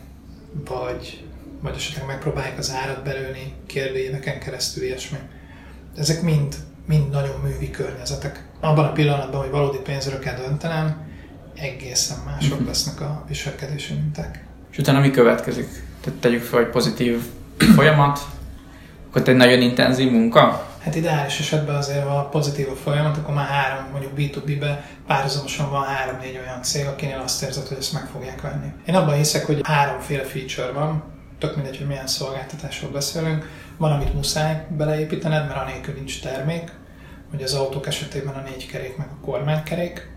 vagy, 0.69 1.25
vagy 1.61 1.75
esetleg 1.77 2.07
megpróbálják 2.07 2.59
az 2.59 2.75
árat 2.83 3.05
belőni 3.05 3.55
kérdőjéveken 3.67 4.41
keresztül, 4.41 4.85
ilyesmi. 4.85 5.19
Ezek 5.97 6.23
mind, 6.23 6.55
mind 6.87 7.11
nagyon 7.11 7.41
művi 7.41 7.71
környezetek. 7.71 8.45
Abban 8.61 8.85
a 8.85 8.93
pillanatban, 8.93 9.41
hogy 9.41 9.51
valódi 9.51 9.79
pénzről 9.79 10.19
kell 10.19 10.37
döntenem, 10.37 11.07
egészen 11.55 12.19
mások 12.25 12.53
uh-huh. 12.53 12.67
lesznek 12.67 13.01
a 13.01 13.25
viselkedési 13.29 13.95
minták. 13.95 14.45
És 14.71 14.79
utána 14.79 15.01
mi 15.01 15.11
következik? 15.11 15.69
Tehát 16.01 16.21
tegyük 16.21 16.43
fel, 16.43 16.59
hogy 16.59 16.71
pozitív 16.71 17.23
folyamat, 17.75 18.21
akkor 19.15 19.29
egy 19.29 19.37
nagyon 19.37 19.61
intenzív 19.61 20.11
munka? 20.11 20.67
Hát 20.81 20.95
ideális 20.95 21.39
esetben 21.39 21.75
azért, 21.75 22.07
ha 22.07 22.29
pozitív 22.29 22.69
a 22.71 22.75
folyamat, 22.75 23.17
akkor 23.17 23.35
már 23.35 23.47
három, 23.47 23.85
mondjuk 23.93 24.13
B2B-be 24.17 24.85
párhuzamosan 25.07 25.71
van 25.71 25.83
három-négy 25.83 26.41
olyan 26.45 26.63
cég, 26.63 26.87
akinél 26.87 27.21
azt 27.25 27.43
érzed, 27.43 27.67
hogy 27.67 27.77
ezt 27.77 27.93
meg 27.93 28.07
fogják 28.13 28.41
venni. 28.41 28.67
Én 28.87 28.95
abban 28.95 29.15
hiszek, 29.15 29.47
hogy 29.47 29.61
háromféle 29.63 30.23
feature 30.23 30.73
van, 30.73 31.03
tök 31.39 31.57
mindegy, 31.57 31.77
hogy 31.77 31.87
milyen 31.87 32.07
szolgáltatásról 32.07 32.91
beszélünk. 32.91 33.49
Van, 33.77 33.93
amit 33.93 34.15
muszáj 34.15 34.67
beleépítened, 34.77 35.47
mert 35.47 35.61
anélkül 35.61 35.95
nincs 35.95 36.23
termék. 36.23 36.73
Ugye 37.35 37.45
az 37.45 37.55
autók 37.55 37.87
esetében 37.87 38.35
a 38.35 38.43
négy 38.49 38.67
kerék 38.67 38.97
meg 38.97 39.07
a 39.07 39.25
kormánykerék. 39.25 40.11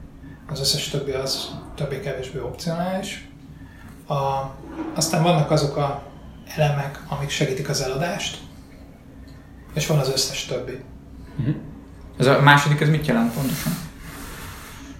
Az 0.47 0.59
összes 0.59 0.87
többi 0.87 1.11
az 1.11 1.49
többé-kevésbé 1.75 2.39
opcionális. 2.39 3.29
A, 4.07 4.15
aztán 4.95 5.23
vannak 5.23 5.51
azok 5.51 5.77
a 5.77 6.01
elemek, 6.55 6.99
amik 7.07 7.29
segítik 7.29 7.69
az 7.69 7.81
eladást, 7.81 8.45
és 9.77 9.87
van 9.87 9.99
az 9.99 10.09
összes 10.09 10.45
többi. 10.45 10.79
Uh-huh. 11.39 11.55
Ez 12.19 12.25
a 12.25 12.41
második, 12.41 12.81
ez 12.81 12.89
mit 12.89 13.05
jelent 13.05 13.33
pontosan? 13.33 13.71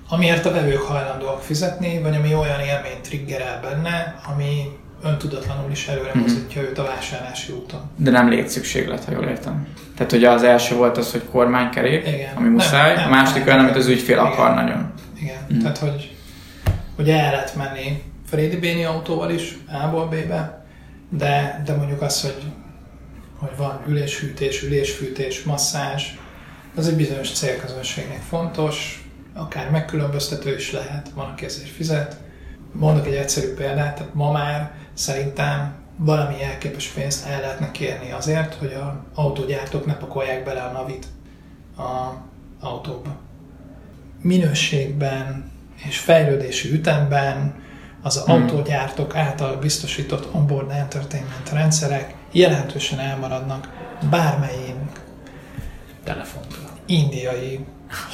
Amiért 0.09 0.45
a 0.45 0.51
vevők 0.51 0.81
hajlandóak 0.81 1.41
fizetni, 1.41 2.01
vagy 2.01 2.15
ami 2.15 2.33
olyan 2.33 2.59
élményt 2.59 3.01
triggerel 3.01 3.59
benne, 3.61 4.19
ami 4.33 4.77
öntudatlanul 5.03 5.71
is 5.71 5.87
előre 5.87 6.11
uh-huh. 6.15 6.63
őt 6.69 6.77
a 6.77 6.83
vásárlási 6.83 7.51
úton. 7.53 7.81
De 7.95 8.11
nem 8.11 8.29
létszükséglet, 8.29 9.03
ha 9.03 9.11
jól 9.11 9.23
értem. 9.23 9.67
Tehát 9.95 10.11
ugye 10.11 10.29
az 10.29 10.43
első 10.43 10.75
volt 10.75 10.97
az, 10.97 11.11
hogy 11.11 11.23
kormánykerék, 11.31 12.07
Igen. 12.07 12.35
ami 12.35 12.47
muszáj, 12.47 12.95
nem, 12.95 13.03
nem, 13.03 13.11
a 13.11 13.15
második 13.15 13.47
olyan, 13.47 13.59
amit 13.59 13.75
az 13.75 13.87
ügyfél 13.87 14.15
Igen. 14.15 14.27
akar 14.27 14.53
nagyon. 14.53 14.93
Igen, 15.21 15.37
uh-huh. 15.43 15.61
tehát 15.61 15.77
hogy 15.77 16.15
ugye 16.97 17.19
el 17.19 17.31
lehet 17.31 17.55
menni 17.55 18.03
Freddy 18.29 18.57
Béni 18.57 18.83
autóval 18.83 19.29
is 19.29 19.57
A-ból 19.83 20.05
B-be, 20.05 20.65
de, 21.09 21.61
de 21.65 21.75
mondjuk 21.75 22.01
az, 22.01 22.21
hogy 22.21 22.43
hogy 23.37 23.57
van 23.57 23.81
üléshűtés, 23.87 24.63
ülésfűtés, 24.63 25.43
masszázs, 25.43 26.03
az 26.75 26.87
egy 26.87 26.95
bizonyos 26.95 27.31
célközönségnek 27.31 28.21
fontos, 28.21 29.07
akár 29.33 29.69
megkülönböztető 29.69 30.55
is 30.55 30.71
lehet, 30.71 31.09
van, 31.15 31.29
aki 31.29 31.45
ezért 31.45 31.69
fizet. 31.69 32.17
Mondok 32.71 33.07
egy 33.07 33.13
egyszerű 33.13 33.53
példát, 33.53 33.95
tehát 33.95 34.13
ma 34.13 34.31
már 34.31 34.71
szerintem 34.93 35.75
valami 35.97 36.43
elképes 36.43 36.87
pénzt 36.87 37.25
el 37.25 37.41
lehetne 37.41 37.71
kérni 37.71 38.11
azért, 38.11 38.53
hogy 38.53 38.73
a 38.73 39.05
autógyártók 39.13 39.85
ne 39.85 39.95
pakolják 39.95 40.43
bele 40.43 40.61
a 40.61 40.71
navit 40.71 41.05
a 41.77 42.13
autóba. 42.59 43.15
Minőségben 44.21 45.51
és 45.75 45.99
fejlődési 45.99 46.71
ütemben 46.71 47.63
az 48.01 48.23
hmm. 48.23 48.33
autógyártók 48.33 49.15
által 49.15 49.55
biztosított 49.55 50.33
onboard 50.33 50.71
entertainment 50.71 51.49
rendszerek 51.49 52.15
jelentősen 52.31 52.99
elmaradnak 52.99 53.67
bármelyik 54.09 54.75
telefontól. 56.03 56.69
indiai 56.85 57.65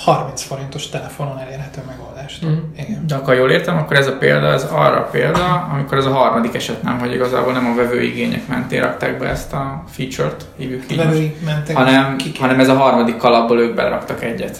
30 0.03 0.41
forintos 0.41 0.89
telefonon 0.89 1.39
elérhető 1.39 1.81
megoldást. 1.87 2.45
Mm. 2.45 2.57
Igen. 2.77 3.03
De 3.07 3.15
akkor 3.15 3.33
jól 3.33 3.51
értem, 3.51 3.77
akkor 3.77 3.97
ez 3.97 4.07
a 4.07 4.17
példa, 4.17 4.47
ez 4.47 4.63
arra 4.63 4.97
a 4.97 5.09
példa, 5.11 5.69
amikor 5.73 5.97
ez 5.97 6.05
a 6.05 6.13
harmadik 6.13 6.55
eset 6.55 6.83
nem, 6.83 6.99
hogy 6.99 7.13
igazából 7.13 7.53
nem 7.53 7.65
a 7.65 7.75
vevőigények 7.75 8.47
mentén 8.47 8.81
rakták 8.81 9.17
be 9.17 9.27
ezt 9.27 9.53
a 9.53 9.83
feature-t, 9.87 10.45
hívjuk 10.57 10.91
így 10.91 10.97
most, 10.97 11.71
hanem, 11.73 12.15
hanem 12.39 12.59
ez 12.59 12.69
a 12.69 12.75
harmadik 12.75 13.17
kalapból 13.17 13.59
ők 13.59 13.75
beleraktak 13.75 14.23
egyet. 14.23 14.59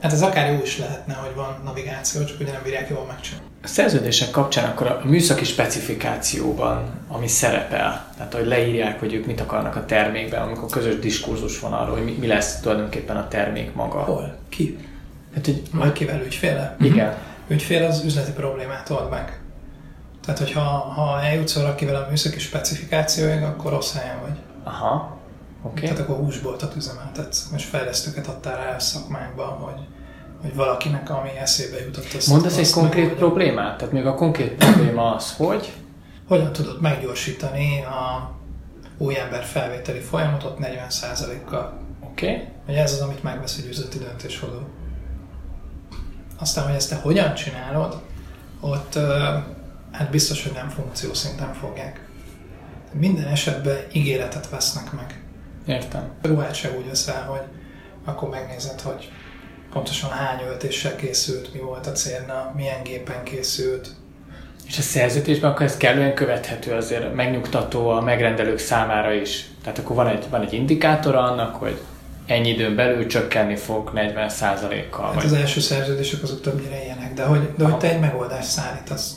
Hát 0.00 0.12
ez 0.12 0.22
akár 0.22 0.52
jó 0.52 0.60
is 0.62 0.78
lehetne, 0.78 1.14
hogy 1.14 1.34
van 1.34 1.60
navigáció, 1.64 2.24
csak 2.24 2.40
ugye 2.40 2.52
nem 2.52 2.62
bírják 2.62 2.88
jól 2.88 3.04
megcsinálni. 3.08 3.48
A 3.62 3.66
szerződések 3.66 4.30
kapcsán 4.30 4.70
akkor 4.70 4.86
a 4.86 5.00
műszaki 5.04 5.44
specifikációban, 5.44 6.90
ami 7.08 7.26
szerepel, 7.26 8.06
tehát 8.16 8.34
hogy 8.34 8.46
leírják, 8.46 8.98
hogy 8.98 9.14
ők 9.14 9.26
mit 9.26 9.40
akarnak 9.40 9.76
a 9.76 9.84
termékben, 9.84 10.42
amikor 10.42 10.68
közös 10.70 10.98
diskurzus 10.98 11.60
van 11.60 11.72
arról, 11.72 11.96
hogy 11.96 12.18
mi 12.18 12.26
lesz 12.26 12.60
tulajdonképpen 12.60 13.16
a 13.16 13.28
termék 13.28 13.74
maga. 13.74 13.98
Hol? 13.98 14.36
Ki? 14.48 14.78
Hát, 15.34 15.44
hogy 15.44 15.62
majd 15.72 15.92
kivel 15.92 16.22
ügyféle? 16.24 16.76
Igen. 16.80 17.06
Mhm. 17.06 17.16
Ügyfél 17.48 17.84
az 17.84 18.04
üzleti 18.04 18.32
problémát 18.32 18.90
old 18.90 19.10
meg. 19.10 19.40
Tehát, 20.24 20.38
hogyha 20.38 20.60
ha 20.70 21.22
eljutsz 21.22 21.54
valakivel 21.54 21.94
a 21.94 22.06
műszaki 22.08 22.38
specifikációig, 22.38 23.42
akkor 23.42 23.72
rossz 23.72 23.94
helyen 23.94 24.20
vagy. 24.20 24.38
Aha. 24.64 25.18
Okay. 25.62 25.82
Tehát 25.82 25.98
akkor 25.98 26.16
húsboltot 26.16 26.76
üzemeltetsz, 26.76 27.48
és 27.56 27.64
fejlesztőket 27.64 28.26
adtál 28.26 28.56
rá 28.56 28.76
a 28.76 28.78
szakmákba, 28.78 29.44
hogy, 29.44 29.86
hogy 30.40 30.54
valakinek, 30.54 31.10
ami 31.10 31.30
eszébe 31.38 31.80
jutott. 31.84 32.12
Azt 32.16 32.28
Mondasz 32.28 32.56
egy 32.56 32.70
konkrét 32.70 33.06
meg, 33.06 33.14
problémát? 33.14 33.76
Tehát 33.76 33.92
még 33.92 34.06
a 34.06 34.14
konkrét 34.14 34.54
probléma 34.54 35.14
az, 35.14 35.34
hogy? 35.36 35.72
Hogyan 36.28 36.52
tudod 36.52 36.80
meggyorsítani 36.80 37.82
a 37.82 38.30
új 38.98 39.18
ember 39.18 39.44
felvételi 39.44 39.98
folyamatot 39.98 40.58
40%-kal? 40.60 41.78
Oké. 42.10 42.32
Okay. 42.32 42.46
Hogy 42.66 42.74
ez 42.74 42.92
az, 42.92 43.00
amit 43.00 43.22
megvesz 43.22 43.58
egy 43.58 43.68
üzleti 43.68 43.98
döntéshozó. 43.98 44.58
Aztán, 46.38 46.64
hogy 46.64 46.74
ezt 46.74 46.88
te 46.88 46.96
hogyan 46.96 47.34
csinálod, 47.34 48.00
ott 48.60 48.98
hát 49.90 50.10
biztos, 50.10 50.42
hogy 50.42 50.52
nem 50.52 50.68
funkció 50.68 51.14
szinten 51.14 51.52
fogják. 51.52 52.08
Minden 52.92 53.26
esetben 53.26 53.76
ígéretet 53.92 54.48
vesznek 54.48 54.92
meg. 54.92 55.20
Értem. 55.66 56.10
A 56.22 56.26
ruhát 56.26 56.54
se 56.54 56.70
úgy 56.78 56.86
veszel, 56.86 57.22
hogy 57.22 57.42
akkor 58.04 58.28
megnézed, 58.28 58.80
hogy 58.80 59.12
pontosan 59.72 60.10
hány 60.10 60.40
öltéssel 60.48 60.96
készült, 60.96 61.52
mi 61.54 61.60
volt 61.60 61.86
a 61.86 61.92
célna, 61.92 62.52
milyen 62.56 62.82
gépen 62.82 63.22
készült. 63.22 63.88
És 64.66 64.78
a 64.78 64.82
szerződésben 64.82 65.50
akkor 65.50 65.66
ez 65.66 65.76
kellően 65.76 66.14
követhető, 66.14 66.72
azért 66.72 67.14
megnyugtató 67.14 67.88
a 67.88 68.00
megrendelők 68.00 68.58
számára 68.58 69.12
is. 69.12 69.50
Tehát 69.62 69.78
akkor 69.78 69.96
van 69.96 70.06
egy, 70.06 70.24
van 70.30 70.42
egy 70.42 70.52
indikátor 70.52 71.14
annak, 71.14 71.54
hogy 71.54 71.80
ennyi 72.26 72.48
időn 72.48 72.74
belül 72.74 73.06
csökkenni 73.06 73.56
fog 73.56 73.90
40%-kal. 73.94 75.04
Hát 75.04 75.14
vagy... 75.14 75.24
az 75.24 75.32
első 75.32 75.60
szerződések 75.60 76.22
azok 76.22 76.40
többnyire 76.40 76.84
ilyenek, 76.84 77.14
de 77.14 77.24
hogy, 77.24 77.50
de 77.56 77.64
hogy 77.64 77.76
te 77.76 77.90
egy 77.90 78.00
megoldást 78.00 78.48
szállítasz. 78.48 79.16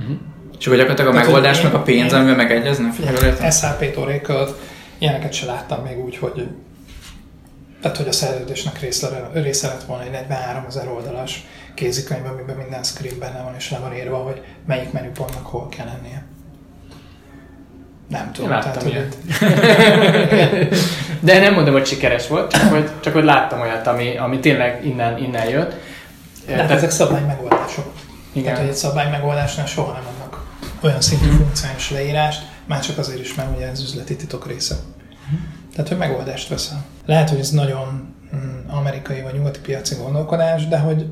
Uh-huh. 0.00 0.16
És 0.58 0.66
akkor 0.66 0.78
gyakorlatilag 0.78 1.14
a 1.14 1.18
megoldás 1.18 1.60
meg 1.60 1.74
a 1.74 1.82
pénz, 1.82 2.12
amivel 2.12 2.36
megegyeznek? 2.36 2.92
SAP 3.50 3.94
torékat, 3.94 4.60
ilyeneket 5.02 5.32
se 5.32 5.46
láttam 5.46 5.82
még 5.82 5.98
úgy, 5.98 6.16
hogy 6.16 6.48
tehát, 7.80 7.96
hogy 7.96 8.08
a 8.08 8.12
szerződésnek 8.12 8.80
része, 8.80 9.30
része 9.32 9.66
lett 9.68 9.82
volna 9.82 10.02
egy 10.02 10.10
43 10.10 10.64
ezer 10.68 10.88
oldalas 10.88 11.46
kézikönyv, 11.74 12.26
amiben 12.26 12.56
minden 12.56 12.82
script 12.82 13.18
benne 13.18 13.42
van, 13.42 13.54
és 13.54 13.70
le 13.70 13.78
van 13.78 13.96
írva, 13.96 14.16
hogy 14.16 14.42
melyik 14.66 14.92
menüpontnak 14.92 15.46
hol 15.46 15.68
kell 15.68 15.86
lennie. 15.86 16.24
Nem 18.08 18.32
tudom. 18.32 18.50
Láttam 18.50 18.72
tehát, 18.72 18.88
ilyet. 18.88 19.16
Hogy... 20.50 20.78
De 21.20 21.38
nem 21.38 21.54
mondom, 21.54 21.72
hogy 21.72 21.86
sikeres 21.86 22.28
volt, 22.28 22.52
csak 22.52 22.62
hogy, 22.62 22.90
csak 23.00 23.12
hogy 23.12 23.24
láttam 23.24 23.60
olyat, 23.60 23.86
ami, 23.86 24.16
ami 24.16 24.40
tényleg 24.40 24.84
innen, 24.84 25.18
innen 25.18 25.48
jött. 25.48 25.70
De 26.46 26.54
hát 26.54 26.56
tehát, 26.56 26.70
ezek 26.70 26.90
szabály 26.90 27.24
megoldások. 27.24 27.92
Igen. 28.32 28.44
Tehát, 28.44 28.58
hogy 28.58 28.68
egy 28.68 28.74
szabály 28.74 29.10
megoldásnál 29.10 29.66
soha 29.66 29.92
nem 29.92 30.02
adnak 30.14 30.44
olyan 30.80 31.00
szintű 31.00 31.28
funkciós 31.28 31.90
leírást, 31.90 32.42
már 32.66 32.80
csak 32.80 32.98
azért 32.98 33.20
is, 33.20 33.34
mert 33.34 33.56
ugye 33.56 33.66
ez 33.66 33.82
üzleti 33.82 34.16
titok 34.16 34.46
része. 34.46 34.76
Tehát, 35.74 35.88
hogy 35.88 35.98
megoldást 35.98 36.48
veszel. 36.48 36.84
Lehet, 37.06 37.28
hogy 37.28 37.38
ez 37.38 37.50
nagyon 37.50 38.14
mm, 38.34 38.68
amerikai 38.68 39.20
vagy 39.20 39.34
nyugati 39.34 39.60
piaci 39.60 39.94
gondolkodás, 39.94 40.68
de 40.68 40.78
hogy, 40.78 41.06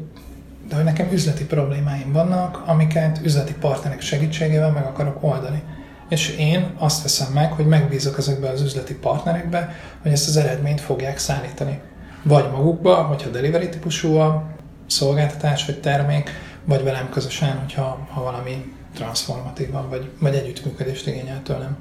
de 0.68 0.74
hogy 0.74 0.84
nekem 0.84 1.08
üzleti 1.12 1.44
problémáim 1.44 2.12
vannak, 2.12 2.62
amiket 2.66 3.20
üzleti 3.24 3.54
partnerek 3.60 4.00
segítségével 4.00 4.70
meg 4.70 4.84
akarok 4.84 5.22
oldani. 5.22 5.62
És 6.08 6.36
én 6.36 6.74
azt 6.78 7.02
veszem 7.02 7.32
meg, 7.32 7.52
hogy 7.52 7.66
megbízok 7.66 8.18
ezekbe 8.18 8.48
az 8.48 8.62
üzleti 8.62 8.94
partnerekbe, 8.94 9.74
hogy 10.02 10.12
ezt 10.12 10.28
az 10.28 10.36
eredményt 10.36 10.80
fogják 10.80 11.18
szállítani. 11.18 11.80
Vagy 12.22 12.50
magukba, 12.50 12.94
hogyha 12.94 13.30
delivery 13.30 13.68
típusú 13.68 14.16
a 14.16 14.46
szolgáltatás 14.86 15.66
vagy 15.66 15.80
termék, 15.80 16.30
vagy 16.64 16.82
velem 16.82 17.08
közösen, 17.08 17.58
hogyha 17.58 18.06
ha 18.10 18.22
valami 18.22 18.72
transformatívan, 18.94 19.88
vagy, 19.88 20.10
vagy 20.20 20.34
együttműködést 20.34 21.06
igényel 21.06 21.42
tőlem. 21.42 21.76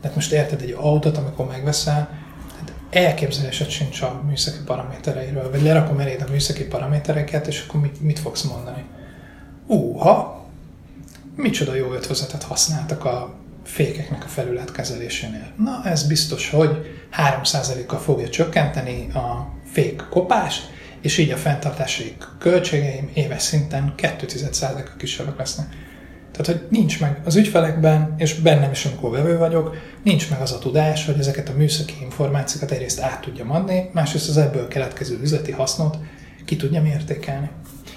Tehát 0.00 0.16
most 0.16 0.32
érted 0.32 0.62
egy 0.62 0.76
autót, 0.78 1.16
amikor 1.16 1.46
megveszel, 1.46 2.08
hát 2.58 2.72
elképzelésed 2.90 3.68
sincs 3.68 4.02
a 4.02 4.22
műszaki 4.26 4.58
paramétereiről, 4.64 5.50
vagy 5.50 5.62
lerakom 5.62 5.98
eléd 5.98 6.24
a 6.26 6.30
műszaki 6.30 6.64
paramétereket, 6.64 7.46
és 7.46 7.64
akkor 7.68 7.80
mit, 7.80 8.00
mit 8.00 8.18
fogsz 8.18 8.42
mondani? 8.42 8.84
Úha, 9.66 10.46
micsoda 11.36 11.74
jó 11.74 11.92
ötvözetet 11.92 12.42
használtak 12.42 13.04
a 13.04 13.34
fékeknek 13.64 14.24
a 14.24 14.28
felület 14.28 14.72
kezelésénél. 14.72 15.52
Na, 15.56 15.80
ez 15.84 16.06
biztos, 16.06 16.50
hogy 16.50 17.00
3%-kal 17.16 17.98
fogja 17.98 18.28
csökkenteni 18.28 19.10
a 19.12 19.52
fék 19.72 20.02
kopást, 20.10 20.70
és 21.00 21.18
így 21.18 21.30
a 21.30 21.36
fenntartási 21.36 22.16
költségeim 22.38 23.10
éves 23.14 23.42
szinten 23.42 23.94
2,1%-a 23.96 24.96
kisebbek 24.96 25.38
lesznek. 25.38 25.66
Tehát, 26.38 26.60
hogy 26.60 26.70
nincs 26.70 27.00
meg 27.00 27.20
az 27.24 27.36
ügyfelekben, 27.36 28.14
és 28.18 28.34
bennem 28.34 28.70
is, 28.70 28.84
amikor 28.84 29.10
vevő 29.10 29.38
vagyok, 29.38 29.76
nincs 30.02 30.30
meg 30.30 30.40
az 30.40 30.52
a 30.52 30.58
tudás, 30.58 31.06
hogy 31.06 31.18
ezeket 31.18 31.48
a 31.48 31.52
műszaki 31.56 31.94
információkat 32.02 32.70
egyrészt 32.70 33.00
át 33.00 33.20
tudjam 33.20 33.50
adni, 33.50 33.90
másrészt 33.92 34.28
az 34.28 34.36
ebből 34.36 34.68
keletkező 34.68 35.18
üzleti 35.22 35.52
hasznot 35.52 35.98
ki 36.44 36.56
tudjam 36.56 36.84
értékelni. 36.84 37.50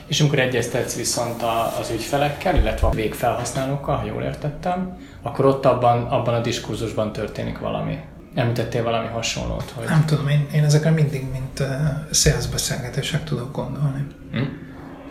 És 0.07 0.19
amikor 0.21 0.39
egyeztetsz 0.39 0.95
viszont 0.95 1.43
az 1.79 1.89
ügyfelekkel, 1.93 2.55
illetve 2.55 2.87
a 2.87 2.91
végfelhasználókkal, 2.91 3.95
ha 3.95 4.05
jól 4.05 4.23
értettem, 4.23 4.97
akkor 5.21 5.45
ott 5.45 5.65
abban, 5.65 6.03
abban 6.03 6.33
a 6.33 6.41
diskurzusban 6.41 7.11
történik 7.13 7.59
valami. 7.59 7.99
Említettél 8.35 8.83
valami 8.83 9.07
hasonlót? 9.07 9.73
Hogy... 9.75 9.85
Nem 9.85 10.05
tudom, 10.05 10.27
én, 10.27 10.47
én 10.53 10.63
ezekre 10.63 10.89
mindig, 10.89 11.25
mint 11.31 11.59
uh, 11.59 11.67
sales 12.11 12.47
beszélgetések 12.47 13.23
tudok 13.23 13.55
gondolni. 13.55 14.05
Hm? 14.31 14.43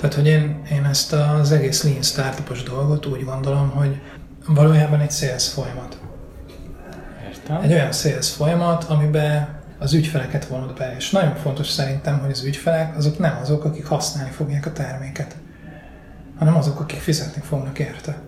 Tehát, 0.00 0.14
hogy 0.14 0.26
én, 0.26 0.62
én 0.70 0.84
ezt 0.84 1.12
az 1.12 1.52
egész 1.52 1.82
lean 1.82 2.02
startupos 2.02 2.62
dolgot 2.62 3.06
úgy 3.06 3.24
gondolom, 3.24 3.70
hogy 3.70 4.00
valójában 4.46 5.00
egy 5.00 5.10
sales 5.10 5.48
folyamat. 5.48 6.00
Értem. 7.28 7.60
Egy 7.62 7.72
olyan 7.72 7.92
sales 7.92 8.30
folyamat, 8.30 8.84
amiben 8.84 9.60
az 9.78 9.92
ügyfeleket 9.92 10.44
vonod 10.44 10.74
be. 10.74 10.94
És 10.96 11.10
nagyon 11.10 11.34
fontos 11.34 11.68
szerintem, 11.68 12.18
hogy 12.18 12.30
az 12.30 12.44
ügyfelek 12.44 12.96
azok 12.96 13.18
nem 13.18 13.38
azok, 13.40 13.64
akik 13.64 13.86
használni 13.86 14.30
fogják 14.30 14.66
a 14.66 14.72
terméket, 14.72 15.36
hanem 16.38 16.56
azok, 16.56 16.80
akik 16.80 17.00
fizetni 17.00 17.42
fognak 17.42 17.78
érte. 17.78 18.18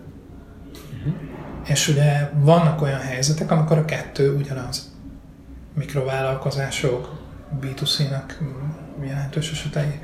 Uh-huh. 0.97 1.13
És 1.65 1.87
ugye 1.87 2.29
vannak 2.33 2.81
olyan 2.81 3.01
helyzetek, 3.01 3.51
amikor 3.51 3.77
a 3.77 3.85
kettő 3.85 4.35
ugyanaz. 4.35 4.91
Mikrovállalkozások, 5.73 7.21
B2C-nak 7.61 8.33
jelentős 9.05 9.51
esetei, 9.51 9.99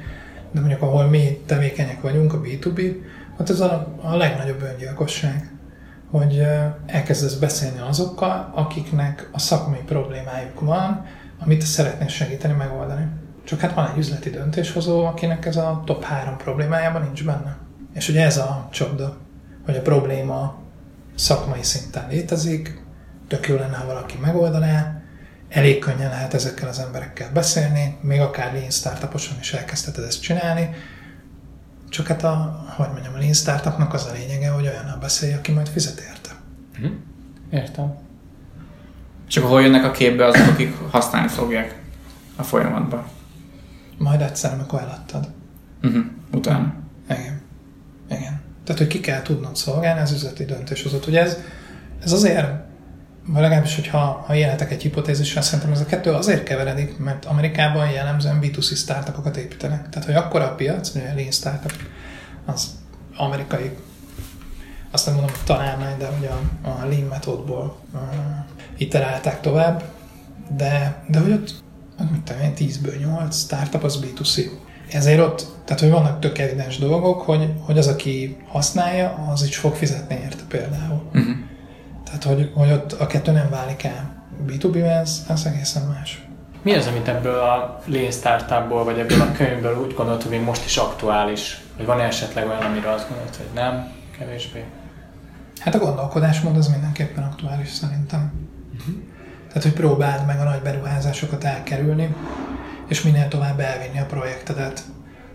de 0.51 0.59
mondjuk 0.59 0.81
ahol 0.81 1.05
mi 1.05 1.41
tevékenyek 1.45 2.01
vagyunk, 2.01 2.33
a 2.33 2.41
B2B, 2.41 2.95
ott 3.39 3.49
ez 3.49 3.59
a, 3.59 3.95
a 4.01 4.15
legnagyobb 4.15 4.61
öngyilkosság, 4.61 5.51
hogy 6.11 6.47
elkezdesz 6.85 7.33
beszélni 7.33 7.79
azokkal, 7.79 8.51
akiknek 8.55 9.29
a 9.31 9.39
szakmai 9.39 9.79
problémájuk 9.85 10.59
van, 10.59 11.05
amit 11.39 11.61
szeretnél 11.61 12.07
segíteni 12.07 12.53
megoldani. 12.53 13.07
Csak 13.43 13.59
hát 13.59 13.73
van 13.73 13.89
egy 13.91 13.97
üzleti 13.97 14.29
döntéshozó, 14.29 15.05
akinek 15.05 15.45
ez 15.45 15.57
a 15.57 15.81
top 15.85 16.03
három 16.03 16.37
problémájában 16.37 17.01
nincs 17.01 17.25
benne. 17.25 17.57
És 17.93 18.09
ugye 18.09 18.25
ez 18.25 18.37
a 18.37 18.67
csapda, 18.71 19.17
hogy 19.65 19.75
a 19.75 19.81
probléma 19.81 20.55
szakmai 21.15 21.63
szinten 21.63 22.07
létezik, 22.09 22.83
tök 23.27 23.47
jó 23.47 23.55
lenne, 23.55 23.75
ha 23.75 23.85
valaki 23.85 24.17
megoldaná, 24.21 24.98
elég 25.49 25.79
könnyen 25.79 26.09
lehet 26.09 26.33
ezekkel 26.33 26.67
az 26.67 26.79
emberekkel 26.79 27.31
beszélni, 27.31 27.97
még 28.01 28.19
akár 28.19 28.53
lean 28.53 28.69
startuposan 28.69 29.37
is 29.39 29.53
elkezdheted 29.53 30.03
ezt 30.03 30.21
csinálni, 30.21 30.69
Csak 31.89 32.07
hát 32.07 32.23
a, 32.23 32.65
hogy 32.75 32.87
mondjam, 32.91 33.13
a 33.13 33.17
Lean 33.17 33.33
Startupnak 33.33 33.93
az 33.93 34.05
a 34.05 34.11
lényege, 34.13 34.49
hogy 34.49 34.67
olyannal 34.67 34.97
beszélj, 34.97 35.33
aki 35.33 35.51
majd 35.51 35.67
fizet 35.67 35.99
érte. 35.99 36.29
Mhm. 36.79 36.91
Értem. 37.49 37.97
Csak 39.27 39.43
hol 39.43 39.61
jönnek 39.61 39.83
a 39.83 39.91
képbe 39.91 40.25
azok, 40.25 40.47
akik 40.47 40.77
használni 40.91 41.27
fogják 41.27 41.81
a 42.35 42.43
folyamatban? 42.43 43.03
Majd 43.97 44.21
egyszer, 44.21 44.53
amikor 44.53 44.79
eladtad. 44.79 45.29
Uh-huh. 45.83 46.05
Utána. 46.31 46.73
Igen. 47.09 47.41
Igen. 48.09 48.41
Tehát, 48.63 48.81
hogy 48.81 48.87
ki 48.87 48.99
kell 48.99 49.21
tudnod 49.21 49.55
szolgálni 49.55 50.01
az 50.01 50.11
üzleti 50.11 50.45
döntéshozót. 50.45 51.07
Ugye 51.07 51.21
ez, 51.21 51.37
ez 52.03 52.11
azért, 52.11 52.47
vagy 53.25 53.41
legalábbis, 53.41 53.75
hogyha 53.75 54.23
ha 54.27 54.35
életek 54.35 54.71
egy 54.71 54.81
hipotézisre, 54.81 55.41
szerintem 55.41 55.71
ez 55.71 55.79
a 55.79 55.85
kettő 55.85 56.11
azért 56.11 56.43
keveredik, 56.43 56.97
mert 56.97 57.25
Amerikában 57.25 57.89
jellemzően 57.89 58.39
B2C 58.41 58.75
startupokat 58.75 59.37
építenek. 59.37 59.89
Tehát, 59.89 60.05
hogy 60.05 60.15
akkor 60.15 60.41
a 60.41 60.55
piac, 60.55 60.95
ugye 60.95 61.09
a 61.09 61.15
Lean 61.15 61.31
Startup, 61.31 61.73
az 62.45 62.67
amerikai, 63.15 63.71
azt 64.91 65.05
nem 65.05 65.15
mondom, 65.15 65.33
hogy 65.35 65.43
találmány, 65.45 65.97
de 65.97 66.09
ugye 66.19 66.29
a, 66.29 66.69
a 66.69 66.85
Lean 66.85 67.07
metodból 67.07 67.77
uh, 67.93 67.99
iterálták 68.77 69.41
tovább, 69.41 69.83
de, 70.57 71.03
de 71.07 71.19
hogy 71.19 71.31
ott, 71.31 71.63
ott 72.01 72.11
mit 72.11 72.21
tudom 72.21 72.41
én, 72.41 72.53
10-ből 72.57 72.99
8 72.99 73.35
startup 73.37 73.83
az 73.83 73.99
B2C. 74.03 74.49
Ezért 74.91 75.19
ott, 75.19 75.45
tehát 75.65 75.81
hogy 75.81 75.91
vannak 75.91 76.19
tök 76.19 76.37
evidens 76.37 76.77
dolgok, 76.77 77.21
hogy, 77.21 77.53
hogy 77.59 77.77
az, 77.77 77.87
aki 77.87 78.37
használja, 78.47 79.27
az 79.31 79.43
is 79.43 79.57
fog 79.57 79.75
fizetni 79.75 80.19
érte 80.23 80.43
például. 80.47 81.01
Uh-huh. 81.13 81.35
Tehát, 82.09 82.23
hogy, 82.23 82.51
hogy 82.53 82.71
ott 82.71 82.91
a 82.91 83.07
kettő 83.07 83.31
nem 83.31 83.49
válik 83.49 83.83
el. 83.83 84.23
B2B-ben 84.47 84.97
ez, 84.97 85.25
ez 85.29 85.45
egészen 85.45 85.83
más. 85.83 86.27
Mi 86.61 86.75
az, 86.75 86.87
amit 86.87 87.07
ebből 87.07 87.39
a 87.39 87.79
Lean 87.85 88.11
Startupból, 88.11 88.83
vagy 88.83 88.99
ebből 88.99 89.21
a 89.21 89.31
könyvből 89.31 89.79
úgy 89.79 89.93
gondolt, 89.93 90.23
hogy 90.23 90.43
most 90.43 90.65
is 90.65 90.77
aktuális? 90.77 91.61
Vagy 91.77 91.85
van 91.85 91.99
esetleg 91.99 92.47
olyan, 92.47 92.61
amire 92.61 92.91
azt 92.91 93.09
gondolt, 93.09 93.35
hogy 93.35 93.49
nem, 93.53 93.91
kevésbé? 94.17 94.63
Hát 95.59 95.75
a 95.75 95.79
gondolkodásmód 95.79 96.57
az 96.57 96.67
mindenképpen 96.67 97.23
aktuális 97.23 97.69
szerintem. 97.69 98.31
Uh-huh. 98.73 98.95
Tehát, 99.47 99.63
hogy 99.63 99.73
próbáld 99.73 100.25
meg 100.25 100.39
a 100.39 100.43
nagy 100.43 100.61
beruházásokat 100.61 101.43
elkerülni, 101.43 102.15
és 102.87 103.01
minél 103.01 103.27
tovább 103.27 103.59
elvinni 103.59 103.99
a 103.99 104.05
projektedet, 104.05 104.83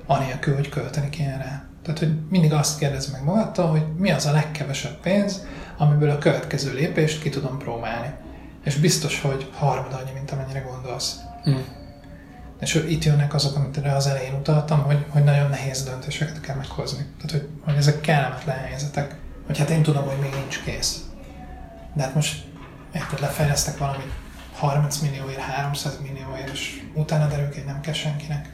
anélkül, 0.06 0.54
hogy 0.54 0.68
költeni 0.68 1.08
kéne 1.08 1.36
rá. 1.36 1.64
Tehát, 1.84 1.98
hogy 1.98 2.12
mindig 2.30 2.52
azt 2.52 2.78
kérdezd 2.78 3.12
meg 3.12 3.24
magadtól, 3.24 3.66
hogy 3.66 3.82
mi 3.98 4.10
az 4.10 4.26
a 4.26 4.32
legkevesebb 4.32 5.00
pénz, 5.00 5.46
amiből 5.76 6.10
a 6.10 6.18
következő 6.18 6.74
lépést 6.74 7.22
ki 7.22 7.28
tudom 7.28 7.58
próbálni. 7.58 8.12
És 8.64 8.76
biztos, 8.76 9.20
hogy 9.20 9.50
harmad 9.54 9.92
annyi, 9.92 10.10
mint 10.14 10.30
amennyire 10.30 10.60
gondolsz. 10.60 11.16
Mm. 11.50 11.54
És 12.60 12.84
itt 12.88 13.04
jönnek 13.04 13.34
azok, 13.34 13.56
amit 13.56 13.76
az 13.76 14.06
elején 14.06 14.34
utaltam, 14.34 14.82
hogy, 14.82 15.04
hogy 15.08 15.24
nagyon 15.24 15.50
nehéz 15.50 15.84
döntéseket 15.84 16.40
kell 16.40 16.56
meghozni. 16.56 17.06
Tehát, 17.16 17.30
hogy, 17.30 17.48
hogy 17.64 17.74
ezek 17.76 18.00
kellemetlen 18.00 18.58
helyzetek. 18.58 19.14
Hogy 19.46 19.58
hát 19.58 19.70
én 19.70 19.82
tudom, 19.82 20.04
hogy 20.04 20.18
még 20.20 20.34
nincs 20.40 20.62
kész. 20.62 21.04
De 21.94 22.02
hát 22.02 22.14
most 22.14 22.44
érted, 22.94 23.20
lefejlesztek 23.20 23.78
valamit 23.78 24.12
30 24.54 24.98
millióért, 24.98 25.38
300 25.38 25.98
millióért, 26.02 26.52
és 26.52 26.82
utána 26.94 27.26
derül 27.26 27.46
hogy 27.46 27.64
nem 27.66 27.80
kell 27.80 27.92
senkinek. 27.92 28.52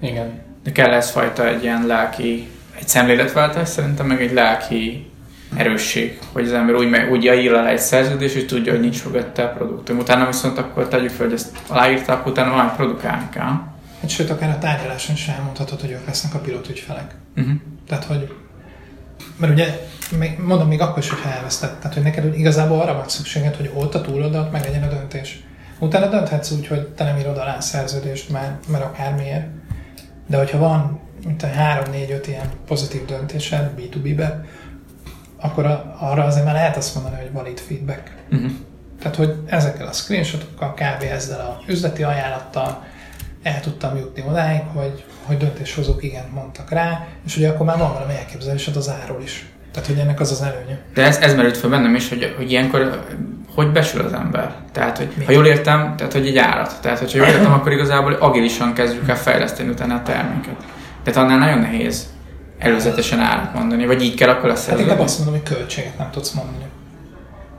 Igen. 0.00 0.42
De 0.62 0.72
kell 0.72 0.92
ez 0.92 1.10
fajta 1.10 1.46
egy 1.46 1.62
ilyen 1.62 1.86
lelki, 1.86 2.50
egy 2.82 2.88
szemléletváltás 2.88 3.68
szerintem, 3.68 4.06
meg 4.06 4.22
egy 4.22 4.32
lelki 4.32 5.10
erősség, 5.56 6.18
hogy 6.32 6.44
az 6.44 6.52
ember 6.52 6.74
úgy, 6.74 6.90
meg, 6.90 7.10
úgy 7.10 7.24
írja 7.24 7.62
le 7.62 7.68
egy 7.68 7.78
szerződés, 7.78 8.32
hogy 8.32 8.46
tudja, 8.46 8.72
hogy 8.72 8.80
nincs 8.80 9.04
mögötte 9.04 9.42
a 9.42 9.48
produktum. 9.48 9.98
Utána 9.98 10.26
viszont 10.26 10.58
akkor 10.58 10.88
tegyük 10.88 11.10
fel, 11.10 11.24
hogy 11.24 11.34
ezt 11.34 11.56
aláírta, 11.66 12.12
akkor 12.12 12.32
utána 12.32 12.54
már 12.54 12.76
produkálni 12.76 13.28
kell. 13.30 13.60
Hát 14.00 14.10
sőt, 14.10 14.30
akár 14.30 14.50
a 14.50 14.58
tárgyaláson 14.58 15.16
sem 15.16 15.34
elmondhatod, 15.34 15.80
hogy 15.80 15.90
ők 15.90 16.06
lesznek 16.06 16.34
a 16.34 16.38
pilot 16.38 16.68
ügyfelek. 16.68 17.14
Uh-huh. 17.36 17.54
Tehát, 17.88 18.04
hogy 18.04 18.34
mert 19.36 19.52
ugye, 19.52 19.78
mondom 20.38 20.68
még 20.68 20.80
akkor 20.80 20.98
is, 20.98 21.10
hogyha 21.10 21.30
elvesztett, 21.30 21.80
tehát 21.80 21.94
hogy 21.94 22.02
neked 22.02 22.38
igazából 22.38 22.80
arra 22.80 22.94
van 22.94 23.08
szükséged, 23.08 23.56
hogy 23.56 23.70
ott 23.74 23.94
a 23.94 24.00
túloldalt 24.00 24.52
meg 24.52 24.64
legyen 24.64 24.82
a 24.82 24.88
döntés. 24.88 25.40
Utána 25.78 26.06
dönthetsz 26.06 26.50
úgy, 26.50 26.66
hogy 26.66 26.86
te 26.86 27.04
nem 27.04 27.18
írod 27.18 27.38
alá 27.38 27.56
a 27.56 27.60
szerződést, 27.60 28.30
mert, 28.30 28.68
mert 28.68 28.84
akármiért. 28.84 29.46
De 30.26 30.36
hogyha 30.36 30.58
van 30.58 31.00
mint 31.24 31.42
a 31.42 31.46
3-4-5 31.46 32.24
ilyen 32.26 32.50
pozitív 32.66 33.04
döntésed 33.04 33.70
B2B-be, 33.78 34.44
akkor 35.40 35.66
a, 35.66 35.96
arra 36.00 36.24
azért 36.24 36.44
már 36.44 36.54
lehet 36.54 36.76
azt 36.76 36.94
mondani, 36.94 37.16
hogy 37.16 37.32
valid 37.32 37.58
feedback. 37.58 38.10
Uh-huh. 38.30 38.50
Tehát, 38.98 39.16
hogy 39.16 39.34
ezekkel 39.46 39.86
a 39.86 39.92
screenshotokkal, 39.92 40.74
kb. 40.74 41.02
ezzel 41.02 41.40
a 41.40 41.60
üzleti 41.66 42.02
ajánlattal 42.02 42.84
el 43.42 43.60
tudtam 43.60 43.96
jutni 43.96 44.24
odáig, 44.28 44.62
hogy, 44.74 45.04
hogy 45.24 45.36
döntéshozók 45.36 46.02
igen 46.02 46.24
mondtak 46.34 46.70
rá, 46.70 47.06
és 47.26 47.36
ugye 47.36 47.48
akkor 47.48 47.66
már 47.66 47.78
van 47.78 47.92
valami 47.92 48.14
elképzelésed 48.14 48.76
az 48.76 48.92
áról 49.02 49.22
is. 49.22 49.46
Tehát, 49.72 49.88
hogy 49.88 49.98
ennek 49.98 50.20
az 50.20 50.30
az 50.30 50.42
előnye. 50.42 50.78
De 50.94 51.02
ez, 51.02 51.16
ez 51.16 51.34
merült 51.34 51.56
fel 51.56 51.70
bennem 51.70 51.94
is, 51.94 52.08
hogy, 52.08 52.34
hogy 52.36 52.50
ilyenkor 52.50 53.04
hogy 53.54 53.72
besül 53.72 54.00
az 54.04 54.12
ember? 54.12 54.54
Tehát, 54.72 54.98
hogy 54.98 55.12
Mi? 55.16 55.24
ha 55.24 55.32
jól 55.32 55.46
értem, 55.46 55.94
tehát, 55.96 56.12
hogy 56.12 56.26
egy 56.26 56.36
árat. 56.36 56.80
Tehát, 56.80 56.98
hogyha 56.98 57.18
jól 57.18 57.26
értem, 57.26 57.52
akkor 57.52 57.72
igazából 57.72 58.12
agilisan 58.12 58.72
kezdjük 58.72 59.08
el 59.08 59.16
fejleszteni 59.16 59.68
utána 59.68 59.94
a 59.94 60.02
terméket. 60.02 60.56
Tehát 61.02 61.20
annál 61.20 61.38
nagyon 61.38 61.58
nehéz 61.58 62.12
előzetesen 62.58 63.20
árat 63.20 63.54
mondani, 63.54 63.86
vagy 63.86 64.02
így 64.02 64.14
kell 64.14 64.28
akkor 64.28 64.48
lesz 64.48 64.68
Hát 64.68 64.78
inkább 64.78 65.00
azt 65.00 65.18
mondom, 65.18 65.40
hogy 65.40 65.54
költséget 65.54 65.98
nem 65.98 66.10
tudsz 66.10 66.30
mondani. 66.30 66.64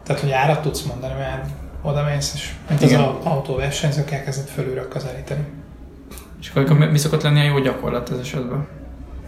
Tehát, 0.04 0.22
hogy 0.22 0.32
árat 0.32 0.62
tudsz 0.62 0.82
mondani, 0.82 1.14
mert 1.14 1.46
oda 1.82 2.04
mész, 2.04 2.32
és 2.36 2.52
mint 2.70 2.82
Igen. 2.82 3.00
az 3.00 3.26
autóversenyzők 3.26 4.12
elkezdett 4.12 4.50
fölülről 4.50 4.88
közelíteni. 4.88 5.44
És 6.42 6.52
akkor 6.56 6.78
mi 6.78 6.98
szokott 6.98 7.22
lenni 7.22 7.40
a 7.40 7.44
jó 7.44 7.60
gyakorlat 7.60 8.12
ez 8.12 8.18
esetben? 8.18 8.68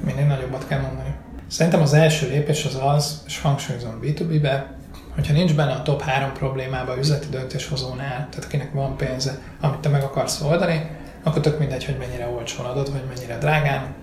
Minél 0.06 0.26
nagyobbat 0.26 0.68
kell 0.68 0.80
mondani. 0.80 1.14
Szerintem 1.48 1.82
az 1.82 1.94
első 1.94 2.30
lépés 2.30 2.66
az 2.66 2.78
az, 2.84 3.24
és 3.28 3.42
hangsúlyozom 3.42 4.00
B2B-be, 4.04 4.76
hogyha 5.16 5.34
nincs 5.34 5.54
benne 5.54 5.72
a 5.72 5.82
top 5.82 6.02
3 6.02 6.32
problémába 6.34 6.98
üzleti 6.98 7.28
döntéshozónál, 7.30 8.28
tehát 8.30 8.44
akinek 8.46 8.74
van 8.74 8.98
pénze, 8.98 9.40
amit 9.62 9.80
te 9.80 9.90
meg 9.90 10.04
akarsz 10.04 10.42
oldani, 10.42 10.90
akkor 11.24 11.42
tök 11.42 11.60
mindegy, 11.60 11.86
hogy 11.86 11.98
mennyire 12.00 12.28
olcsón 12.28 12.66
adod, 12.66 12.92
vagy 12.92 13.04
mennyire 13.16 13.38
drágán, 13.38 13.94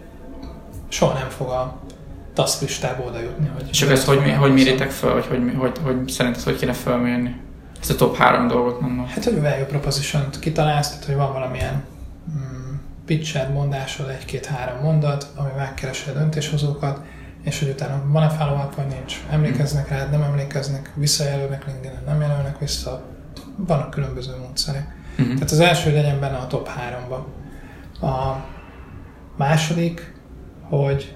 soha 0.93 1.19
nem 1.19 1.29
fog 1.29 1.49
a 1.49 1.81
task 2.35 2.61
listába 2.61 3.03
oda 3.03 3.21
jutni. 3.21 3.51
Hogy 3.55 3.69
És 3.71 3.83
ezt 3.83 4.07
hogy, 4.07 4.21
mi, 4.21 4.31
hogy 4.31 4.53
méritek 4.53 4.91
fel, 4.91 5.13
hogy, 5.13 5.27
hogy, 5.27 5.55
hogy, 5.57 5.79
hogy 5.83 6.09
szerinted 6.09 6.43
hogy 6.43 6.57
kéne 6.57 6.73
felmérni? 6.73 7.41
Ezt 7.81 7.91
a 7.91 7.95
top 7.95 8.17
három 8.17 8.49
dolgot 8.49 8.81
mondom. 8.81 9.07
Hát, 9.07 9.25
hogy 9.25 9.41
value 9.41 9.67
proposition-t 9.67 10.39
kitalálsz, 10.39 10.89
tehát 10.89 11.05
hogy 11.05 11.15
van 11.15 11.33
valamilyen 11.33 11.85
mm, 12.31 12.75
pitched 13.07 13.53
mondásod, 13.53 14.09
egy-két-három 14.09 14.83
mondat, 14.83 15.27
ami 15.37 15.51
megkeresi 15.57 16.11
a 16.11 16.13
döntéshozókat, 16.13 17.01
és 17.43 17.59
hogy 17.59 17.69
utána 17.69 18.03
van-e 18.07 18.29
follow 18.29 18.57
vagy 18.77 18.87
nincs. 18.87 19.21
Emlékeznek 19.31 19.89
rád, 19.89 20.11
nem 20.11 20.23
emlékeznek, 20.23 20.91
visszajelölnek 20.95 21.67
linkedin 21.67 21.99
nem 22.07 22.21
jelölnek 22.21 22.59
vissza. 22.59 23.03
Vannak 23.57 23.91
különböző 23.91 24.33
módszerek. 24.41 24.87
Uh-huh. 25.19 25.35
Tehát 25.35 25.51
az 25.51 25.61
első, 25.61 25.93
legyen 25.93 26.21
benne 26.21 26.37
a 26.37 26.47
top 26.47 26.69
háromban. 26.69 27.27
A 28.01 28.37
második, 29.37 30.13
hogy 30.77 31.15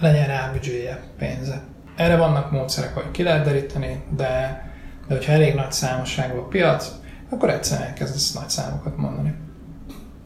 legyen 0.00 0.26
rá 0.26 0.50
büdzséje, 0.52 1.02
pénze. 1.18 1.62
Erre 1.96 2.16
vannak 2.16 2.50
módszerek, 2.50 2.94
hogy 2.94 3.10
ki 3.10 3.22
lehet 3.22 3.44
deríteni, 3.44 4.02
de, 4.16 4.62
de 5.08 5.14
hogyha 5.14 5.32
elég 5.32 5.54
nagy 5.54 5.72
számosságú 5.72 6.38
a 6.38 6.48
piac, 6.48 6.92
akkor 7.30 7.50
egyszerűen 7.50 7.88
elkezdesz 7.88 8.32
nagy 8.32 8.48
számokat 8.48 8.96
mondani. 8.96 9.34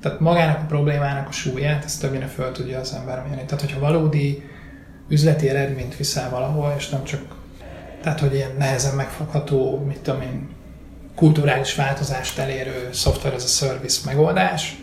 Tehát 0.01 0.21
magának 0.21 0.61
a 0.61 0.67
problémának 0.67 1.29
a 1.29 1.33
súlyát, 1.33 1.85
ezt 1.85 2.01
többnyire 2.01 2.27
föl 2.27 2.53
tudja 2.53 2.79
az 2.79 2.95
ember 2.95 3.23
mérni. 3.23 3.45
Tehát, 3.45 3.61
hogyha 3.61 3.81
valódi 3.81 4.43
üzleti 5.09 5.49
eredményt 5.49 5.97
viszel 5.97 6.31
valahol, 6.31 6.75
és 6.77 6.89
nem 6.89 7.05
csak, 7.05 7.21
tehát, 8.03 8.21
hogy 8.21 8.35
ilyen 8.35 8.55
nehezen 8.59 8.95
megfogható, 8.95 9.85
mit 9.87 9.99
tudom 10.01 10.21
én, 10.23 10.49
kulturális 11.15 11.75
változást 11.75 12.39
elérő 12.39 12.89
software 12.93 13.37
as 13.37 13.45
a 13.45 13.47
service 13.47 14.01
megoldás, 14.05 14.77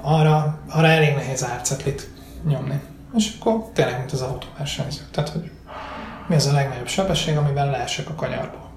arra, 0.00 0.58
arra 0.68 0.86
elég 0.86 1.14
nehéz 1.14 1.44
árcetlit 1.44 2.10
nyomni. 2.46 2.80
És 3.16 3.36
akkor 3.38 3.70
tényleg, 3.72 3.98
mint 3.98 4.12
az 4.12 4.20
autóversenyző. 4.20 5.02
Tehát, 5.10 5.28
hogy 5.28 5.50
mi 6.26 6.34
az 6.34 6.46
a 6.46 6.52
legnagyobb 6.52 6.88
sebesség, 6.88 7.36
amivel 7.36 7.70
leesek 7.70 8.08
a 8.08 8.14
kanyarba. 8.14 8.70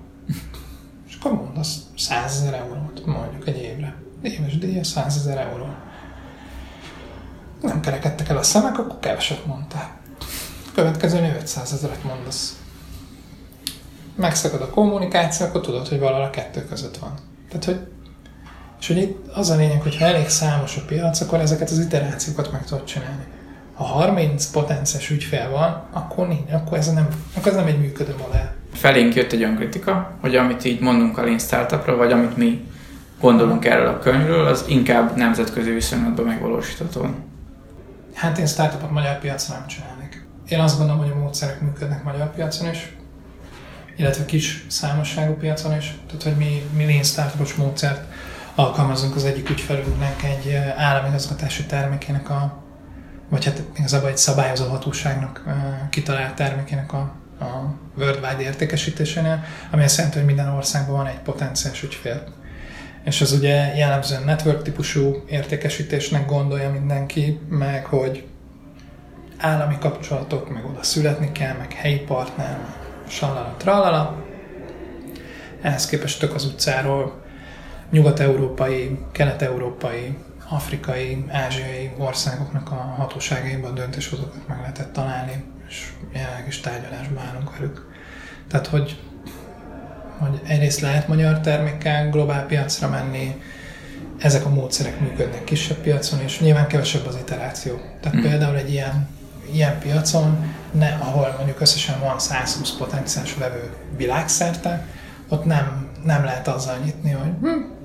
És 1.08 1.18
akkor 1.20 1.32
mondasz 1.32 1.78
100 1.98 2.42
ezer 2.42 2.54
eurót, 2.54 3.06
mondjuk 3.06 3.48
egy 3.48 3.58
évre. 3.58 3.96
Éves 4.22 4.58
díja 4.58 4.84
100 4.84 5.18
ezer 5.18 5.38
euró. 5.38 5.68
Nem 7.62 7.82
kerekedtek 7.82 8.30
el 8.30 8.38
a 8.38 8.44
szemek, 8.44 8.80
akkor 8.80 9.00
keveset 9.00 9.46
mondtál. 9.46 9.98
Következő 10.74 11.36
500 11.40 11.74
ezeret 11.74 12.04
mondasz. 12.04 12.62
Megszakad 14.16 14.62
a 14.62 14.70
kommunikáció, 14.70 15.46
akkor 15.46 15.62
tudod, 15.62 15.88
hogy 15.88 16.00
valahol 16.00 16.26
a 16.26 16.30
kettő 16.30 16.66
között 16.66 16.98
van. 16.98 17.14
Tehát, 17.50 17.66
hogy 17.66 17.88
és 18.80 18.88
hogy 18.88 18.98
itt 18.98 19.28
az 19.28 19.50
a 19.50 19.56
lényeg, 19.56 19.82
hogy 19.82 19.98
ha 19.98 20.06
elég 20.06 20.30
számos 20.30 20.78
a 20.78 20.86
piac, 20.86 21.22
akkor 21.22 21.40
ezeket 21.40 21.70
az 21.70 21.80
iterációkat 21.80 22.52
meg 22.52 22.66
tudod 22.66 22.84
csinálni 22.84 23.26
ha 23.78 23.84
30 23.84 24.46
potenciális 24.46 25.10
ügyfél 25.10 25.50
van, 25.50 25.84
akkor 25.92 26.28
nincs, 26.28 26.52
akkor 26.52 26.78
ez 26.78 26.94
nem, 26.94 27.08
akkor 27.36 27.48
ez 27.48 27.56
nem 27.58 27.68
egy 27.68 27.80
működő 27.80 28.16
modell. 28.26 28.52
Felénk 28.74 29.16
jött 29.16 29.32
egy 29.32 29.44
olyan 29.44 29.56
kritika, 29.56 30.12
hogy 30.22 30.36
amit 30.36 30.66
így 30.66 30.80
mondunk 30.80 31.18
a 31.18 31.24
Lean 31.24 31.40
Startupra, 31.40 31.96
vagy 31.96 32.12
amit 32.12 32.38
mi 32.38 32.66
gondolunk 33.20 33.66
erről 33.66 33.88
a 33.88 34.00
könyvről, 34.00 34.46
az 34.46 34.66
inkább 34.68 35.16
nemzetközi 35.16 35.72
viszonylatban 35.72 36.26
megvalósítható. 36.26 37.06
Hát 38.14 38.38
én 38.38 38.46
startupot 38.46 38.92
magyar 38.92 39.20
piacon 39.20 39.56
nem 39.58 39.68
csinálnék. 39.68 40.28
Én 40.48 40.60
azt 40.60 40.78
gondolom, 40.78 41.02
hogy 41.02 41.12
a 41.16 41.20
módszerek 41.20 41.62
működnek 41.62 42.04
magyar 42.04 42.34
piacon 42.34 42.70
is, 42.70 42.96
illetve 43.96 44.26
kis 44.26 44.66
számosságú 44.68 45.34
piacon 45.34 45.78
is. 45.78 45.96
Tehát, 46.06 46.24
hogy 46.24 46.36
mi, 46.38 46.62
mi 46.76 46.86
lean 46.86 47.04
startupos 47.04 47.54
módszert 47.54 48.04
alkalmazunk 48.56 49.16
az 49.16 49.26
egyik 49.26 49.50
ügyfelünknek 49.50 50.24
egy 50.24 50.54
államigazgatási 50.78 51.66
termékének 51.66 52.30
a, 52.30 52.66
vagy 53.30 53.46
hát 53.46 53.62
igazából 53.78 54.10
egy 54.10 54.18
szabályozó 54.18 54.68
hatóságnak 54.68 55.44
kitalált 55.90 56.36
termékének 56.36 56.94
a, 56.94 57.16
a 57.40 57.76
worldwide 57.98 58.42
értékesítésénél, 58.42 59.44
ami 59.72 59.84
azt 59.84 59.96
jelenti, 59.98 60.18
hogy 60.18 60.28
minden 60.28 60.50
országban 60.50 60.96
van 60.96 61.08
egy 61.08 61.20
potenciális 61.20 61.84
ügyfél. 61.84 62.24
És 63.04 63.22
ez 63.22 63.32
ugye 63.32 63.76
jellemzően 63.76 64.24
network 64.24 64.62
típusú 64.62 65.24
értékesítésnek 65.30 66.26
gondolja 66.26 66.72
mindenki, 66.72 67.40
meg 67.50 67.86
hogy 67.86 68.28
állami 69.38 69.78
kapcsolatok, 69.80 70.54
meg 70.54 70.66
oda 70.66 70.84
születni 70.84 71.32
kell, 71.32 71.56
meg 71.58 71.74
helyi 71.74 72.00
partner, 72.00 72.58
sallala, 73.08 73.56
trallala. 73.58 74.24
Ehhez 75.62 75.86
képest 75.86 76.20
tök 76.20 76.36
az 76.36 76.46
utcáról 76.46 77.22
nyugat-európai, 77.92 79.00
kelet-európai, 79.12 80.18
afrikai, 80.50 81.26
ázsiai 81.30 81.92
országoknak 81.98 82.72
a 82.72 82.76
hatóságaiban 82.76 83.76
döntéshozókat 83.76 84.48
meg 84.48 84.60
lehetett 84.60 84.94
találni, 84.94 85.44
és 85.68 85.92
jelenleg 86.14 86.48
is 86.48 86.60
tárgyalásban 86.60 87.24
állunk 87.24 87.58
velük. 87.58 87.92
Tehát, 88.48 88.68
hogy, 88.68 89.00
hogy 90.18 90.42
egyrészt 90.48 90.80
lehet 90.80 91.08
magyar 91.08 91.40
termékkel 91.40 92.10
globál 92.10 92.46
piacra 92.46 92.90
menni, 92.90 93.42
ezek 94.18 94.46
a 94.46 94.50
módszerek 94.50 95.00
működnek 95.00 95.44
kisebb 95.44 95.78
piacon, 95.78 96.20
és 96.20 96.40
nyilván 96.40 96.68
kevesebb 96.68 97.06
az 97.06 97.16
iteráció. 97.16 97.80
Tehát 98.02 98.18
mm. 98.18 98.22
például 98.22 98.56
egy 98.56 98.72
ilyen, 98.72 99.10
ilyen 99.52 99.80
piacon, 99.80 100.54
ne, 100.72 100.88
ahol 100.88 101.34
mondjuk 101.38 101.60
összesen 101.60 102.00
van 102.00 102.20
120 102.20 102.72
potenciális 102.72 103.36
vevő 103.36 103.74
világszerte, 103.98 104.86
ott 105.28 105.46
nem, 105.46 105.88
nem 106.04 106.24
lehet 106.24 106.48
azzal 106.48 106.78
nyitni, 106.78 107.12
hogy 107.12 107.32
hm, 107.42 107.77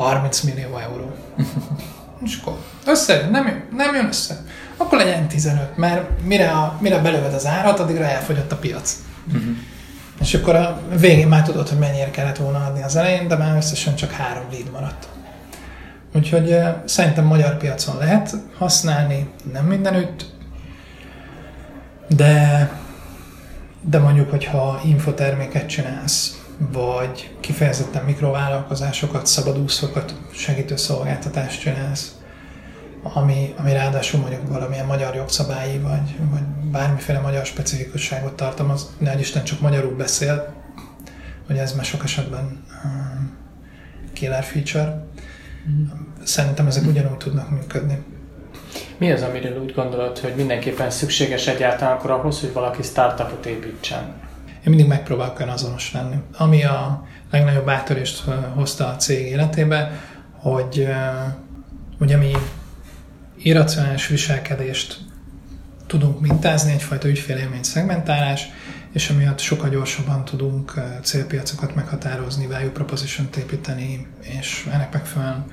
30 0.00 0.40
millió 0.40 0.78
euró. 0.78 1.14
És 2.24 2.38
akkor 2.40 2.58
össze, 2.86 3.28
nem, 3.30 3.46
jön, 3.46 3.62
nem 3.76 3.94
jön 3.94 4.06
össze. 4.06 4.44
Akkor 4.76 4.98
legyen 4.98 5.28
15, 5.28 5.76
mert 5.76 6.22
mire, 6.24 6.50
a, 6.50 6.76
mire 6.80 6.98
belöved 6.98 7.34
az 7.34 7.46
árat, 7.46 7.80
addigra 7.80 8.04
elfogyott 8.04 8.52
a 8.52 8.56
piac. 8.56 8.96
Uh-huh. 9.26 9.56
És 10.20 10.34
akkor 10.34 10.54
a 10.54 10.80
végén 10.98 11.28
már 11.28 11.42
tudod, 11.42 11.68
hogy 11.68 11.78
mennyire 11.78 12.10
kellett 12.10 12.36
volna 12.36 12.64
adni 12.64 12.82
az 12.82 12.96
elején, 12.96 13.28
de 13.28 13.36
már 13.36 13.56
összesen 13.56 13.94
csak 13.94 14.10
három 14.10 14.44
lead 14.50 14.70
maradt. 14.70 15.08
Úgyhogy 16.14 16.50
uh, 16.50 16.68
szerintem 16.84 17.24
magyar 17.24 17.56
piacon 17.56 17.96
lehet 17.98 18.36
használni, 18.58 19.30
nem 19.52 19.64
mindenütt, 19.64 20.24
de, 22.08 22.70
de 23.80 23.98
mondjuk, 23.98 24.30
hogyha 24.30 24.80
infoterméket 24.84 25.66
csinálsz, 25.66 26.39
vagy 26.72 27.36
kifejezetten 27.40 28.04
mikrovállalkozásokat, 28.04 29.26
szabadúszókat 29.26 30.14
segítő 30.32 30.76
szolgáltatást 30.76 31.60
csinálsz, 31.60 32.14
ami, 33.02 33.54
ami 33.56 33.72
ráadásul 33.72 34.20
mondjuk 34.20 34.48
valamilyen 34.48 34.86
magyar 34.86 35.14
jogszabályi, 35.14 35.78
vagy, 35.78 36.16
vagy 36.30 36.42
bármiféle 36.70 37.18
magyar 37.18 37.46
specifikusságot 37.46 38.32
tartalmaz, 38.32 38.96
ne 38.98 39.18
Isten 39.18 39.44
csak 39.44 39.60
magyarul 39.60 39.96
beszél, 39.96 40.54
hogy 41.46 41.56
ez 41.56 41.74
már 41.74 41.84
sok 41.84 42.04
esetben 42.04 42.64
um, 42.84 43.36
killer 44.12 44.44
feature. 44.44 45.04
Mm. 45.70 45.84
Szerintem 46.22 46.66
ezek 46.66 46.86
ugyanúgy 46.86 47.16
tudnak 47.16 47.50
működni. 47.50 48.04
Mi 48.98 49.12
az, 49.12 49.22
amiről 49.22 49.62
úgy 49.62 49.74
gondolod, 49.74 50.18
hogy 50.18 50.34
mindenképpen 50.36 50.90
szükséges 50.90 51.46
egyáltalán 51.46 51.96
akkor 51.96 52.10
ahhoz, 52.10 52.40
hogy 52.40 52.52
valaki 52.52 52.82
startupot 52.82 53.46
építsen? 53.46 54.14
Én 54.60 54.68
mindig 54.68 54.86
megpróbálok 54.86 55.38
olyan 55.38 55.52
azonos 55.52 55.92
lenni. 55.92 56.16
Ami 56.36 56.64
a 56.64 57.06
legnagyobb 57.30 57.68
áttörést 57.68 58.24
hozta 58.54 58.86
a 58.88 58.96
cég 58.96 59.26
életébe, 59.26 60.00
hogy 60.32 60.88
ugye 61.98 62.16
mi 62.16 62.32
irracionális 63.36 64.06
viselkedést 64.06 64.98
tudunk 65.86 66.20
mintázni, 66.20 66.72
egyfajta 66.72 67.08
ügyfélélmény 67.08 67.62
szegmentálás, 67.62 68.48
és 68.92 69.10
amiatt 69.10 69.38
sokkal 69.38 69.68
gyorsabban 69.68 70.24
tudunk 70.24 70.74
célpiacokat 71.02 71.74
meghatározni, 71.74 72.46
value 72.46 72.70
proposition 72.70 73.28
építeni, 73.38 74.06
és 74.20 74.68
ennek 74.72 74.92
megfelelően 74.92 75.44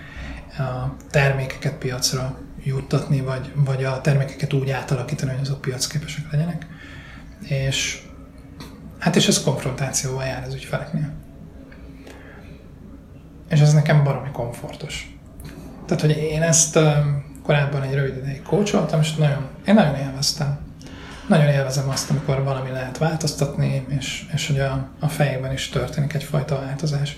a 0.57 0.95
termékeket 1.09 1.73
piacra 1.73 2.37
juttatni, 2.63 3.21
vagy, 3.21 3.51
vagy 3.55 3.83
a 3.83 4.01
termékeket 4.01 4.53
úgy 4.53 4.69
átalakítani, 4.69 5.31
hogy 5.31 5.41
azok 5.41 5.61
piacképesek 5.61 6.31
legyenek. 6.31 6.65
És 7.41 8.01
Hát 9.07 9.15
és 9.15 9.27
ez 9.27 9.43
konfrontációval 9.43 10.25
jár 10.25 10.43
az 10.47 10.53
ügyfeleknél. 10.53 11.13
És 13.49 13.59
ez 13.59 13.73
nekem 13.73 14.03
baromi 14.03 14.29
komfortos. 14.31 15.17
Tehát, 15.85 16.01
hogy 16.01 16.17
én 16.17 16.41
ezt 16.41 16.79
korábban 17.43 17.81
egy 17.81 17.93
rövid 17.93 18.17
ideig 18.17 18.41
kócsoltam, 18.41 18.99
és 18.99 19.15
nagyon, 19.15 19.47
én 19.67 19.73
nagyon 19.73 19.95
élveztem. 19.95 20.59
Nagyon 21.27 21.47
élvezem 21.47 21.89
azt, 21.89 22.09
amikor 22.09 22.43
valami 22.43 22.69
lehet 22.69 22.97
változtatni, 22.97 23.85
és, 23.97 24.25
és 24.33 24.47
hogy 24.47 24.59
a, 24.59 24.89
a 24.99 25.07
fejében 25.07 25.51
is 25.51 25.69
történik 25.69 26.13
egyfajta 26.13 26.59
változás. 26.59 27.17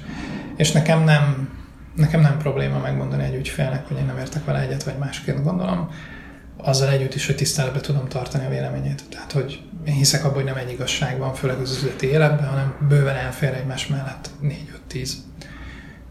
És 0.56 0.72
nekem 0.72 1.04
nem, 1.04 1.50
nekem 1.96 2.22
nem 2.22 2.38
probléma 2.38 2.80
megmondani 2.80 3.24
egy 3.24 3.36
ügyfélnek, 3.36 3.88
hogy 3.88 3.98
én 3.98 4.06
nem 4.06 4.18
értek 4.18 4.46
vele 4.46 4.60
egyet, 4.60 4.84
vagy 4.84 4.98
másként 4.98 5.44
gondolom, 5.44 5.90
azzal 6.62 6.90
együtt 6.90 7.16
is, 7.16 7.26
hogy 7.26 7.36
tiszteletbe 7.36 7.80
tudom 7.80 8.08
tartani 8.08 8.46
a 8.46 8.50
véleményét. 8.50 9.04
Tehát, 9.10 9.32
hogy 9.32 9.62
én 9.86 9.94
hiszek 9.94 10.24
abban, 10.24 10.36
hogy 10.36 10.44
nem 10.44 10.56
egy 10.56 10.72
igazság 10.72 11.18
van, 11.18 11.34
főleg 11.34 11.60
az 11.60 11.76
üzleti 11.76 12.08
életben, 12.08 12.48
hanem 12.48 12.88
bőven 12.88 13.16
elfér 13.16 13.54
egymás 13.54 13.88
mellett 13.88 14.30
4-5-10 14.94 15.10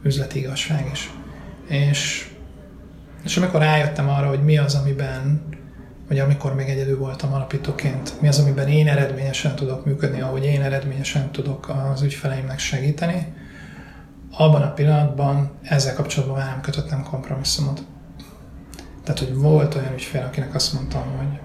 üzleti 0.03 0.39
igazság 0.39 0.89
is. 0.93 1.11
És, 1.67 2.31
és 3.25 3.37
amikor 3.37 3.61
rájöttem 3.61 4.09
arra, 4.09 4.29
hogy 4.29 4.45
mi 4.45 4.59
az, 4.59 4.75
amiben, 4.75 5.43
vagy 6.09 6.19
amikor 6.19 6.55
még 6.55 6.69
egyedül 6.69 6.99
voltam 6.99 7.33
alapítóként, 7.33 8.21
mi 8.21 8.29
az, 8.29 8.39
amiben 8.39 8.69
én 8.69 8.89
eredményesen 8.89 9.55
tudok 9.55 9.85
működni, 9.85 10.21
ahogy 10.21 10.45
én 10.45 10.63
eredményesen 10.63 11.31
tudok 11.31 11.69
az 11.93 12.03
ügyfeleimnek 12.03 12.59
segíteni, 12.59 13.33
abban 14.31 14.63
a 14.63 14.73
pillanatban 14.73 15.51
ezzel 15.63 15.95
kapcsolatban 15.95 16.39
már 16.39 16.51
nem 16.51 16.61
kötöttem 16.61 17.03
kompromisszumot. 17.03 17.83
Tehát, 19.09 19.23
hogy 19.23 19.35
volt 19.35 19.75
olyan 19.75 19.93
ügyfél, 19.93 20.23
akinek 20.23 20.55
azt 20.55 20.73
mondtam, 20.73 21.17
hogy, 21.17 21.39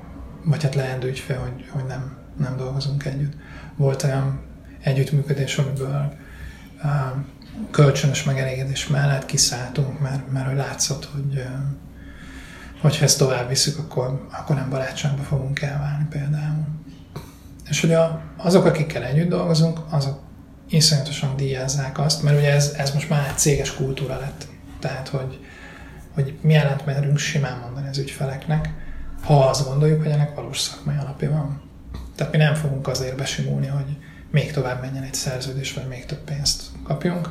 vagy 0.43 0.63
hát 0.63 0.75
leendő 0.75 1.07
ügyfél, 1.07 1.37
hogy, 1.37 1.69
hogy 1.69 1.83
nem, 1.85 2.17
nem 2.37 2.57
dolgozunk 2.57 3.05
együtt. 3.05 3.33
Volt 3.75 4.03
olyan 4.03 4.41
együttműködés, 4.81 5.57
amiből 5.57 6.13
uh, 6.83 6.89
kölcsönös 7.71 8.23
megelégedés 8.23 8.87
mellett 8.87 9.25
kiszálltunk, 9.25 9.99
mert, 9.99 10.31
mert 10.31 10.45
hogy 10.47 10.55
látszott, 10.55 11.05
hogy 11.05 11.35
uh, 11.35 11.45
hogyha 12.81 13.03
ezt 13.03 13.17
tovább 13.17 13.47
visszük, 13.47 13.77
akkor, 13.79 14.27
akkor 14.31 14.55
nem 14.55 14.69
barátságba 14.69 15.23
fogunk 15.23 15.61
elválni 15.61 16.05
például. 16.09 16.65
És 17.69 17.81
hogy 17.81 17.93
a, 17.93 18.21
azok, 18.37 18.65
akikkel 18.65 19.03
együtt 19.03 19.29
dolgozunk, 19.29 19.79
azok 19.89 20.19
iszonyatosan 20.69 21.35
díjazzák 21.35 21.99
azt, 21.99 22.23
mert 22.23 22.37
ugye 22.37 22.51
ez, 22.51 22.73
ez 22.77 22.93
most 22.93 23.09
már 23.09 23.27
egy 23.27 23.37
céges 23.37 23.73
kultúra 23.73 24.19
lett. 24.19 24.47
Tehát, 24.79 25.07
hogy 25.07 25.39
hogy 26.13 26.37
mi 26.41 26.53
ellent 26.53 26.85
merünk 26.85 27.17
simán 27.17 27.59
mondani 27.59 27.87
az 27.87 27.97
ügyfeleknek, 27.97 28.73
ha 29.23 29.47
azt 29.47 29.67
gondoljuk, 29.67 30.01
hogy 30.01 30.11
ennek 30.11 30.35
valós 30.35 30.59
szakmai 30.59 30.95
alapja 30.97 31.31
van. 31.31 31.61
Tehát 32.15 32.31
mi 32.31 32.37
nem 32.37 32.53
fogunk 32.53 32.87
azért 32.87 33.17
besimulni, 33.17 33.67
hogy 33.67 33.97
még 34.31 34.51
tovább 34.51 34.81
menjen 34.81 35.03
egy 35.03 35.13
szerződés, 35.13 35.73
vagy 35.73 35.87
még 35.87 36.05
több 36.05 36.23
pénzt 36.23 36.63
kapjunk, 36.83 37.29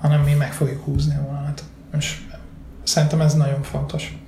hanem 0.00 0.20
mi 0.20 0.32
meg 0.32 0.52
fogjuk 0.52 0.84
húzni 0.84 1.16
a 1.16 1.22
vonalat. 1.26 1.62
És 1.98 2.20
szerintem 2.82 3.20
ez 3.20 3.34
nagyon 3.34 3.62
fontos. 3.62 4.18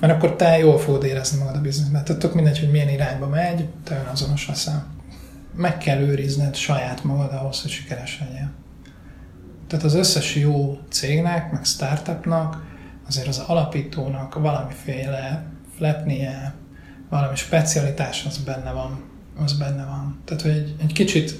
Mert 0.00 0.12
akkor 0.12 0.36
te 0.36 0.58
jól 0.58 0.78
fogod 0.78 1.04
érezni 1.04 1.38
magad 1.38 1.56
a 1.56 1.60
bizniszben. 1.60 2.04
Tehát 2.04 2.20
tök 2.20 2.34
mindegy, 2.34 2.58
hogy 2.58 2.70
milyen 2.70 2.88
irányba 2.88 3.28
megy, 3.28 3.68
te 3.84 4.08
azonos 4.12 4.48
leszel. 4.48 4.86
Meg 5.56 5.78
kell 5.78 6.00
őrizned 6.00 6.54
saját 6.54 7.04
magad 7.04 7.32
ahhoz, 7.32 7.62
hogy 7.62 7.70
sikeres 7.70 8.20
legyél. 8.20 8.50
Tehát 9.66 9.84
az 9.84 9.94
összes 9.94 10.34
jó 10.34 10.78
cégnek, 10.88 11.52
meg 11.52 11.64
startupnak 11.64 12.62
azért 13.08 13.26
az 13.26 13.38
alapítónak 13.38 14.34
valamiféle 14.34 15.46
flepnie, 15.76 16.54
valami 17.10 17.36
specialitás 17.36 18.24
az 18.26 18.38
benne 18.38 18.72
van. 18.72 19.02
Az 19.44 19.52
benne 19.52 19.84
van. 19.84 20.20
Tehát, 20.24 20.42
hogy 20.42 20.50
egy, 20.50 20.74
egy 20.80 20.92
kicsit 20.92 21.34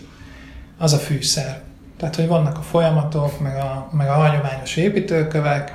az 0.79 0.92
a 0.92 0.98
fűszer. 0.98 1.62
Tehát, 1.96 2.16
hogy 2.16 2.27
vannak 2.27 2.59
a 2.59 2.62
folyamatok, 2.62 3.40
meg 3.40 3.57
a, 3.57 3.88
meg 3.92 4.09
a 4.09 4.12
hagyományos 4.12 4.77
építőkövek, 4.77 5.72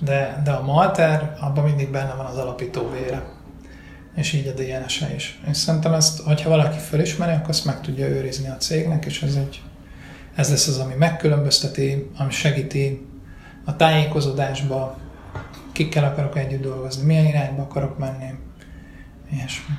de, 0.00 0.40
de 0.44 0.50
a 0.50 0.62
malter, 0.62 1.36
abban 1.40 1.64
mindig 1.64 1.90
benne 1.90 2.14
van 2.14 2.26
az 2.26 2.36
alapító 2.36 2.90
vére. 2.90 3.22
És 4.14 4.32
így 4.32 4.46
a 4.46 4.52
DNS-e 4.52 5.14
is. 5.14 5.40
És 5.50 5.56
szerintem 5.56 5.92
ezt, 5.92 6.20
hogyha 6.20 6.48
valaki 6.48 6.78
felismeri, 6.78 7.32
akkor 7.32 7.48
azt 7.48 7.64
meg 7.64 7.80
tudja 7.80 8.08
őrizni 8.08 8.48
a 8.48 8.56
cégnek, 8.56 9.04
és 9.04 9.22
ez, 9.22 9.34
egy, 9.34 9.62
ez 10.34 10.50
lesz 10.50 10.66
az, 10.66 10.78
ami 10.78 10.94
megkülönbözteti, 10.94 12.10
ami 12.18 12.30
segíti 12.30 13.06
a 13.64 13.76
tájékozódásba, 13.76 14.98
kikkel 15.72 16.04
akarok 16.04 16.38
együtt 16.38 16.62
dolgozni, 16.62 17.04
milyen 17.04 17.26
irányba 17.26 17.62
akarok 17.62 17.98
menni, 17.98 18.34
ilyesmi. 19.32 19.74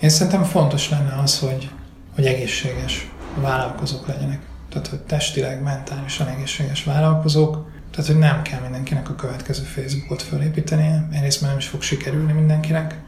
Én 0.00 0.08
szerintem 0.08 0.42
fontos 0.42 0.90
lenne 0.90 1.14
az, 1.22 1.38
hogy, 1.38 1.70
hogy 2.14 2.26
egészséges 2.26 3.10
vállalkozók 3.34 4.06
legyenek. 4.06 4.40
Tehát, 4.68 4.86
hogy 4.86 5.00
testileg, 5.00 5.62
mentálisan 5.62 6.26
egészséges 6.26 6.84
vállalkozók, 6.84 7.70
tehát, 7.90 8.06
hogy 8.06 8.18
nem 8.18 8.42
kell 8.42 8.60
mindenkinek 8.60 9.08
a 9.08 9.14
következő 9.14 9.62
Facebookot 9.62 10.22
felépíteni, 10.22 11.06
egyrészt 11.12 11.40
már 11.40 11.50
nem 11.50 11.58
is 11.58 11.66
fog 11.66 11.82
sikerülni 11.82 12.32
mindenkinek, 12.32 13.00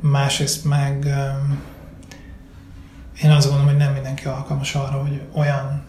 másrészt 0.00 0.64
meg 0.64 1.06
én 3.22 3.30
azt 3.30 3.46
gondolom, 3.46 3.70
hogy 3.70 3.78
nem 3.78 3.92
mindenki 3.92 4.26
alkalmas 4.26 4.74
arra, 4.74 5.00
hogy 5.00 5.22
olyan, 5.32 5.84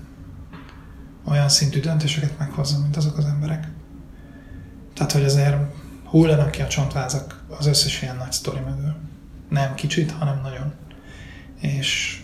olyan 1.25 1.49
szintű 1.49 1.79
döntéseket 1.79 2.39
meghozza, 2.39 2.79
mint 2.79 2.97
azok 2.97 3.17
az 3.17 3.25
emberek. 3.25 3.67
Tehát, 4.99 5.13
hogy 5.13 5.23
azért 5.23 5.55
hullanak 6.05 6.51
ki 6.51 6.61
a 6.61 6.67
csontvázak 6.67 7.43
az 7.57 7.65
összes 7.65 8.01
ilyen 8.01 8.15
nagy 8.15 8.31
sztori 8.31 8.59
mögül. 8.59 8.95
Nem 9.49 9.75
kicsit, 9.75 10.11
hanem 10.11 10.39
nagyon. 10.43 10.73
És, 11.59 12.21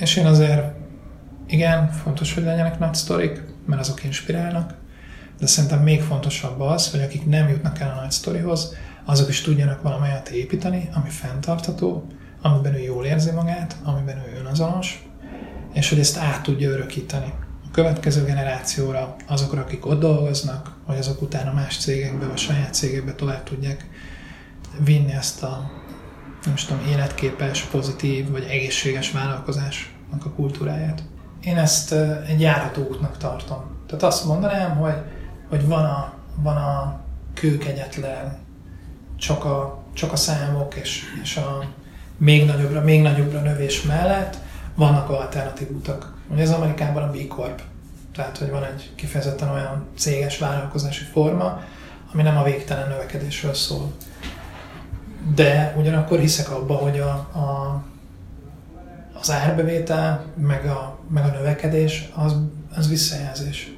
és 0.00 0.16
én 0.16 0.26
azért, 0.26 0.74
igen, 1.46 1.90
fontos, 1.90 2.34
hogy 2.34 2.42
legyenek 2.42 2.78
nagy 2.78 2.94
sztorik, 2.94 3.42
mert 3.66 3.80
azok 3.80 4.04
inspirálnak, 4.04 4.74
de 5.38 5.46
szerintem 5.46 5.82
még 5.82 6.02
fontosabb 6.02 6.60
az, 6.60 6.90
hogy 6.90 7.00
akik 7.00 7.26
nem 7.26 7.48
jutnak 7.48 7.80
el 7.80 7.94
a 7.96 8.00
nagy 8.00 8.10
sztorihoz, 8.10 8.74
azok 9.04 9.28
is 9.28 9.40
tudjanak 9.40 9.82
valamelyet 9.82 10.28
építeni, 10.28 10.88
ami 10.94 11.08
fenntartható, 11.08 12.06
amiben 12.42 12.74
ő 12.74 12.80
jól 12.80 13.04
érzi 13.04 13.30
magát, 13.30 13.76
amiben 13.82 14.16
ő 14.16 14.38
önazonos, 14.38 15.08
és 15.72 15.88
hogy 15.88 15.98
ezt 15.98 16.18
át 16.18 16.42
tudja 16.42 16.70
örökíteni 16.70 17.32
következő 17.76 18.24
generációra, 18.24 19.16
azokra, 19.26 19.60
akik 19.60 19.86
ott 19.86 20.00
dolgoznak, 20.00 20.72
vagy 20.86 20.98
azok 20.98 21.22
utána 21.22 21.52
más 21.52 21.76
cégekbe, 21.76 22.26
vagy 22.26 22.38
saját 22.38 22.74
cégekbe 22.74 23.14
tovább 23.14 23.42
tudják 23.42 23.86
vinni 24.78 25.12
ezt 25.12 25.42
a 25.42 25.70
nem 26.44 26.54
is 26.54 26.64
tudom, 26.64 26.86
életképes, 26.88 27.62
pozitív, 27.62 28.30
vagy 28.30 28.46
egészséges 28.48 29.10
vállalkozásnak 29.10 30.24
a 30.24 30.30
kultúráját. 30.30 31.02
Én 31.44 31.56
ezt 31.56 31.92
egy 32.26 32.40
járható 32.40 32.82
útnak 32.82 33.16
tartom. 33.16 33.64
Tehát 33.86 34.02
azt 34.02 34.24
mondanám, 34.24 34.76
hogy, 34.76 35.02
hogy 35.48 35.66
van 35.66 35.84
a, 35.84 36.12
van 36.42 36.56
a 36.56 37.00
kőkegyetlen, 37.34 38.38
csak 39.16 39.44
a, 39.44 39.82
csak 39.92 40.12
a 40.12 40.16
számok 40.16 40.74
és, 40.74 41.02
és 41.22 41.36
a 41.36 41.64
még 42.16 42.46
nagyobbra, 42.46 42.80
még 42.80 43.02
nagyobbra 43.02 43.40
növés 43.40 43.82
mellett 43.82 44.36
vannak 44.76 45.08
alternatív 45.08 45.70
utak. 45.70 46.14
Ugye 46.30 46.42
ez 46.42 46.50
Amerikában 46.50 47.02
a 47.02 47.10
B 47.10 47.26
Corp, 47.26 47.62
tehát 48.14 48.38
hogy 48.38 48.50
van 48.50 48.64
egy 48.64 48.90
kifejezetten 48.94 49.48
olyan 49.48 49.86
céges 49.96 50.38
vállalkozási 50.38 51.04
forma, 51.04 51.60
ami 52.12 52.22
nem 52.22 52.36
a 52.36 52.42
végtelen 52.42 52.88
növekedésről 52.88 53.54
szól. 53.54 53.92
De 55.34 55.74
ugyanakkor 55.76 56.18
hiszek 56.18 56.50
abba, 56.50 56.74
hogy 56.74 56.98
a, 56.98 57.10
a, 57.12 57.82
az 59.20 59.30
árbevétel, 59.30 60.24
meg 60.36 60.66
a, 60.66 60.98
meg 61.08 61.24
a 61.24 61.30
növekedés, 61.30 62.10
az, 62.14 62.36
az 62.76 62.88
visszajelzés. 62.88 63.74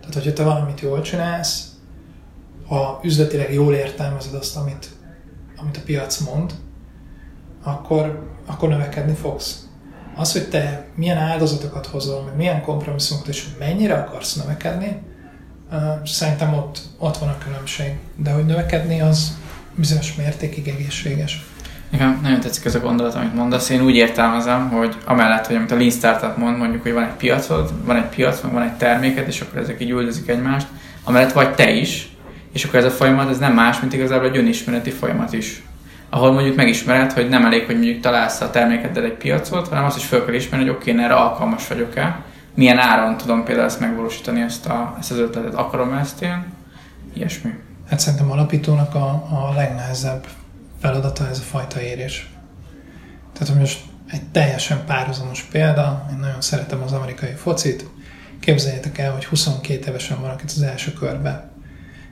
Tehát, 0.00 0.14
hogyha 0.14 0.32
te 0.32 0.42
valamit 0.42 0.80
jól 0.80 1.00
csinálsz, 1.00 1.70
ha 2.66 3.00
üzletileg 3.02 3.52
jól 3.52 3.74
értelmezed 3.74 4.34
azt, 4.34 4.56
amit, 4.56 4.90
amit 5.56 5.76
a 5.76 5.80
piac 5.84 6.18
mond, 6.18 6.54
akkor, 7.62 8.30
akkor 8.46 8.68
növekedni 8.68 9.14
fogsz. 9.14 9.65
Az, 10.16 10.32
hogy 10.32 10.48
te 10.48 10.84
milyen 10.94 11.18
áldozatokat 11.18 11.86
hozol, 11.86 12.22
meg 12.22 12.36
milyen 12.36 12.62
kompromisszumokat, 12.62 13.28
és 13.28 13.44
mennyire 13.58 13.94
akarsz 13.94 14.34
növekedni, 14.34 15.02
szerintem 16.04 16.54
ott, 16.54 16.78
ott 16.98 17.16
van 17.16 17.28
a 17.28 17.38
különbség. 17.44 17.92
De 18.16 18.30
hogy 18.30 18.46
növekedni, 18.46 19.00
az 19.00 19.38
bizonyos 19.74 20.14
mértékig 20.14 20.68
egészséges. 20.68 21.44
Igen, 21.92 22.18
nagyon 22.22 22.40
tetszik 22.40 22.64
ez 22.64 22.74
a 22.74 22.80
gondolat, 22.80 23.14
amit 23.14 23.34
mondasz. 23.34 23.68
Én 23.68 23.82
úgy 23.82 23.94
értelmezem, 23.94 24.68
hogy 24.68 24.96
amellett, 25.04 25.46
hogy 25.46 25.56
amit 25.56 25.70
a 25.70 25.76
Lean 25.76 25.90
Startup 25.90 26.36
mond, 26.36 26.58
mondjuk, 26.58 26.82
hogy 26.82 26.92
van 26.92 27.04
egy 27.04 27.14
piacod, 27.16 27.72
van 27.84 27.96
egy 27.96 28.08
piac, 28.08 28.40
meg 28.42 28.52
van 28.52 28.62
egy 28.62 28.76
terméked, 28.76 29.28
és 29.28 29.40
akkor 29.40 29.60
ezek 29.60 29.80
így 29.80 29.90
üldözik 29.90 30.28
egymást, 30.28 30.66
amellett 31.04 31.32
vagy 31.32 31.54
te 31.54 31.70
is, 31.70 32.10
és 32.52 32.64
akkor 32.64 32.78
ez 32.78 32.84
a 32.84 32.90
folyamat, 32.90 33.30
ez 33.30 33.38
nem 33.38 33.52
más, 33.52 33.80
mint 33.80 33.92
igazából 33.92 34.28
egy 34.28 34.36
önismereti 34.36 34.90
folyamat 34.90 35.32
is 35.32 35.62
ahol 36.16 36.32
mondjuk 36.32 36.56
megismered, 36.56 37.12
hogy 37.12 37.28
nem 37.28 37.44
elég, 37.44 37.66
hogy 37.66 37.74
mondjuk 37.74 38.00
találsz 38.00 38.40
a 38.40 38.50
termékeddel 38.50 39.04
egy 39.04 39.16
piacot, 39.16 39.68
hanem 39.68 39.84
azt 39.84 39.96
is 39.96 40.04
fel 40.04 40.24
kell 40.24 40.34
ismerni, 40.34 40.66
hogy 40.66 40.74
oké, 40.74 40.90
okay, 40.90 41.04
erre 41.04 41.14
alkalmas 41.14 41.68
vagyok-e, 41.68 42.24
milyen 42.54 42.78
áron 42.78 43.16
tudom 43.16 43.44
például 43.44 43.66
ezt 43.66 43.80
megvalósítani, 43.80 44.40
ezt, 44.40 44.66
a, 44.66 44.96
ezt 44.98 45.10
az 45.10 45.18
ötletet, 45.18 45.54
akarom 45.54 45.92
ezt 45.92 46.22
én, 46.22 46.44
ilyesmi. 47.14 47.50
Hát 47.88 48.00
szerintem 48.00 48.30
alapítónak 48.30 48.94
a, 48.94 49.06
a 49.30 49.52
legnehezebb 49.54 50.26
feladata 50.80 51.28
ez 51.28 51.38
a 51.38 51.42
fajta 51.42 51.80
érés. 51.80 52.30
Tehát, 53.32 53.48
hogy 53.48 53.60
most 53.60 53.80
egy 54.10 54.22
teljesen 54.22 54.84
párhuzamos 54.86 55.42
példa, 55.42 56.06
én 56.10 56.18
nagyon 56.18 56.40
szeretem 56.40 56.82
az 56.82 56.92
amerikai 56.92 57.32
focit, 57.32 57.84
képzeljétek 58.40 58.98
el, 58.98 59.12
hogy 59.12 59.24
22 59.24 59.88
évesen 59.88 60.20
van, 60.20 60.30
akit 60.30 60.50
az 60.50 60.62
első 60.62 60.92
körbe 60.92 61.50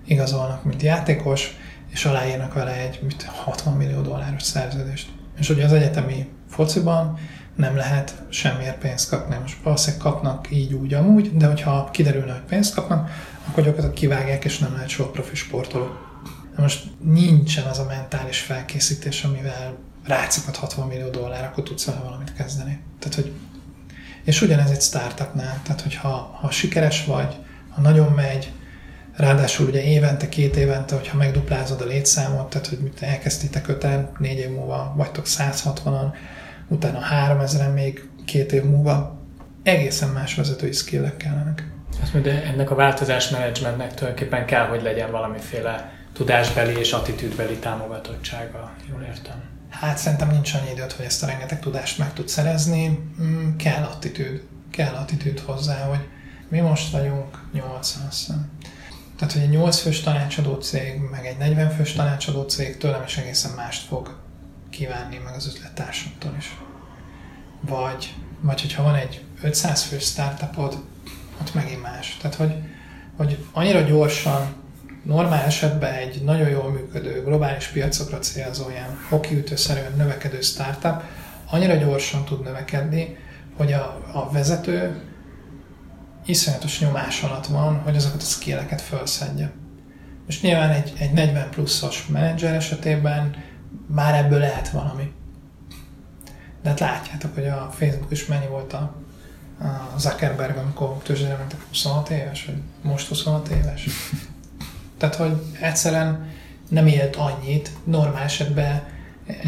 igazolnak, 0.07 0.65
mint 0.65 0.83
játékos, 0.83 1.57
és 1.95 2.05
aláírnak 2.05 2.55
vele 2.55 2.73
egy 2.73 3.01
mit, 3.03 3.23
60 3.23 3.75
millió 3.75 4.01
dolláros 4.01 4.43
szerződést. 4.43 5.09
És 5.39 5.49
ugye 5.49 5.65
az 5.65 5.73
egyetemi 5.73 6.29
fociban 6.49 7.19
nem 7.57 7.77
lehet 7.77 8.23
semmiért 8.29 8.79
pénzt 8.79 9.09
kapni. 9.09 9.37
Most 9.41 9.63
valószínűleg 9.63 10.03
kapnak 10.03 10.51
így 10.51 10.73
úgy 10.73 10.95
amúgy, 10.95 11.37
de 11.37 11.47
hogyha 11.47 11.89
kiderülne, 11.93 12.33
hogy 12.33 12.43
pénzt 12.43 12.75
kapnak, 12.75 13.11
akkor 13.49 13.65
gyakorlatilag 13.65 13.95
kivágják, 13.95 14.45
és 14.45 14.59
nem 14.59 14.73
lehet 14.73 14.89
soha 14.89 15.11
profi 15.11 15.35
sportoló. 15.37 15.89
De 16.57 16.63
most 16.63 16.85
nincsen 17.01 17.65
az 17.65 17.79
a 17.79 17.85
mentális 17.85 18.41
felkészítés, 18.41 19.25
amivel 19.25 19.77
rácsokat 20.05 20.57
60 20.57 20.89
millió 20.89 21.09
dollár, 21.09 21.45
akkor 21.45 21.65
tudsz 21.65 21.85
vele 21.85 22.01
valamit 22.01 22.33
kezdeni. 22.33 22.81
Tehát, 22.99 23.15
hogy 23.15 23.33
és 24.25 24.43
ugyanez 24.43 24.71
egy 24.71 24.81
startupnál, 24.81 25.61
tehát 25.63 25.81
hogyha 25.81 26.39
ha 26.41 26.51
sikeres 26.51 27.05
vagy, 27.05 27.37
ha 27.71 27.81
nagyon 27.81 28.13
megy, 28.13 28.53
Ráadásul 29.17 29.67
ugye 29.67 29.83
évente, 29.83 30.29
két 30.29 30.57
évente, 30.57 30.95
hogyha 30.95 31.17
megduplázod 31.17 31.81
a 31.81 31.85
létszámot, 31.85 32.51
tehát 32.51 32.67
hogy 32.67 32.79
mit 32.79 33.03
elkezdtétek 33.03 33.69
öten, 33.69 34.11
négy 34.19 34.39
év 34.39 34.51
múlva 34.51 34.95
vagytok 34.97 35.25
160-an, 35.27 36.15
utána 36.69 36.99
3000-en 37.13 37.75
még 37.75 38.09
két 38.25 38.53
év 38.53 38.63
múlva, 38.63 39.21
egészen 39.63 40.09
más 40.09 40.35
vezetői 40.35 40.73
skillek 40.73 41.17
kellenek. 41.17 41.69
Azt 42.03 42.13
mondja, 42.13 42.33
de 42.33 42.43
ennek 42.43 42.71
a 42.71 42.75
változás 42.75 43.29
menedzsmentnek 43.31 43.95
tulajdonképpen 43.95 44.47
kell, 44.47 44.67
hogy 44.67 44.83
legyen 44.83 45.11
valamiféle 45.11 45.93
tudásbeli 46.13 46.79
és 46.79 46.93
attitűdbeli 46.93 47.55
támogatottsága, 47.55 48.73
jól 48.91 49.03
értem. 49.03 49.43
Hát 49.69 49.99
szerintem 49.99 50.31
nincs 50.31 50.55
annyi 50.55 50.71
időt, 50.71 50.93
hogy 50.93 51.05
ezt 51.05 51.23
a 51.23 51.27
rengeteg 51.27 51.61
tudást 51.61 51.99
meg 51.99 52.13
tud 52.13 52.29
szerezni. 52.29 53.13
Mm, 53.23 53.57
kell 53.57 53.83
attitűd. 53.83 54.43
Kell 54.71 54.95
attitűd 54.95 55.41
hozzá, 55.41 55.85
hogy 55.85 56.09
mi 56.49 56.61
most 56.61 56.93
vagyunk 56.93 57.43
80 57.53 58.07
azt 58.09 58.29
tehát, 59.19 59.33
hogy 59.35 59.43
egy 59.43 59.49
8 59.51 59.79
fős 59.79 60.01
tanácsadó 60.01 60.55
cég, 60.55 61.01
meg 61.11 61.27
egy 61.27 61.37
40 61.37 61.71
fős 61.71 61.93
tanácsadó 61.93 62.43
cég 62.43 62.77
tőlem 62.77 63.03
is 63.07 63.17
egészen 63.17 63.53
mást 63.57 63.87
fog 63.87 64.17
kívánni, 64.71 65.21
meg 65.25 65.35
az 65.35 65.47
üzlettársamtól 65.47 66.35
is. 66.39 66.57
Vagy, 67.61 68.15
vagy 68.41 68.61
hogyha 68.61 68.83
van 68.83 68.95
egy 68.95 69.25
500 69.43 69.83
fős 69.83 70.05
startupod, 70.05 70.79
ott 71.41 71.55
megint 71.55 71.83
más. 71.83 72.17
Tehát, 72.21 72.37
hogy, 72.37 72.55
hogy 73.17 73.39
annyira 73.53 73.81
gyorsan, 73.81 74.55
normál 75.03 75.45
esetben 75.45 75.93
egy 75.95 76.23
nagyon 76.23 76.49
jól 76.49 76.71
működő, 76.71 77.23
globális 77.25 77.67
piacokra 77.67 78.19
célzó 78.19 78.71
ilyen 78.71 78.99
hokiütőszerűen 79.09 79.93
növekedő 79.97 80.41
startup 80.41 81.03
annyira 81.51 81.75
gyorsan 81.75 82.25
tud 82.25 82.43
növekedni, 82.43 83.17
hogy 83.57 83.73
a, 83.73 84.03
a 84.13 84.31
vezető 84.33 85.03
iszonyatos 86.25 86.81
nyomás 86.81 87.23
alatt 87.23 87.47
van, 87.47 87.81
hogy 87.81 87.97
azokat 87.97 88.23
a 88.23 88.25
skilleket 88.25 88.81
felszedje. 88.81 89.53
Most 90.27 90.43
nyilván 90.43 90.71
egy, 90.71 90.93
egy 90.99 91.13
40 91.13 91.51
pluszos 91.51 92.07
menedzser 92.07 92.55
esetében 92.55 93.35
már 93.87 94.25
ebből 94.25 94.39
lehet 94.39 94.71
valami. 94.71 95.13
De 96.63 96.69
hát 96.69 96.81
látjátok, 96.81 97.35
hogy 97.35 97.47
a 97.47 97.71
Facebook 97.73 98.11
is 98.11 98.27
mennyi 98.27 98.47
volt 98.47 98.73
a, 98.73 98.95
a 99.95 99.99
Zuckerberg, 99.99 100.57
amikor 100.57 100.97
tőzsdére 101.03 101.37
mentek 101.37 101.61
26 101.69 102.09
éves, 102.11 102.45
vagy 102.45 102.57
most 102.83 103.09
26 103.09 103.49
éves. 103.49 103.89
Tehát, 104.99 105.15
hogy 105.15 105.43
egyszerűen 105.61 106.31
nem 106.69 106.87
élt 106.87 107.17
annyit, 107.17 107.71
normál 107.85 108.23
esetben 108.23 108.83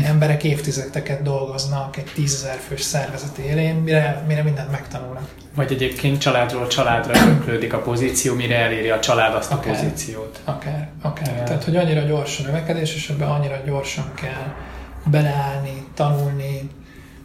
emberek 0.05 0.45
évtizedeket 0.45 1.23
dolgoznak 1.23 1.97
egy 1.97 2.11
tízezer 2.15 2.57
fős 2.57 2.81
szervezet 2.81 3.37
élén, 3.39 3.75
mire, 3.75 4.25
mire 4.27 4.43
mindent 4.43 4.71
megtanulnak. 4.71 5.29
Vagy 5.55 5.73
egyébként 5.73 6.21
családról 6.21 6.67
családra 6.67 7.29
öklődik 7.29 7.73
a 7.73 7.79
pozíció, 7.79 8.35
mire 8.35 8.57
eléri 8.57 8.89
a 8.89 9.01
család 9.01 9.35
azt 9.35 9.53
akár, 9.53 9.75
a 9.75 9.77
pozíciót. 9.77 10.41
Akár, 10.45 10.89
akár. 11.03 11.27
Yeah. 11.35 11.45
Tehát, 11.45 11.65
hogy 11.65 11.77
annyira 11.77 12.01
gyorsan 12.01 12.47
növekedés, 12.47 12.95
és 12.95 13.11
ebben 13.11 13.29
annyira 13.29 13.57
gyorsan 13.65 14.12
kell 14.15 14.55
beleállni, 15.05 15.87
tanulni. 15.95 16.71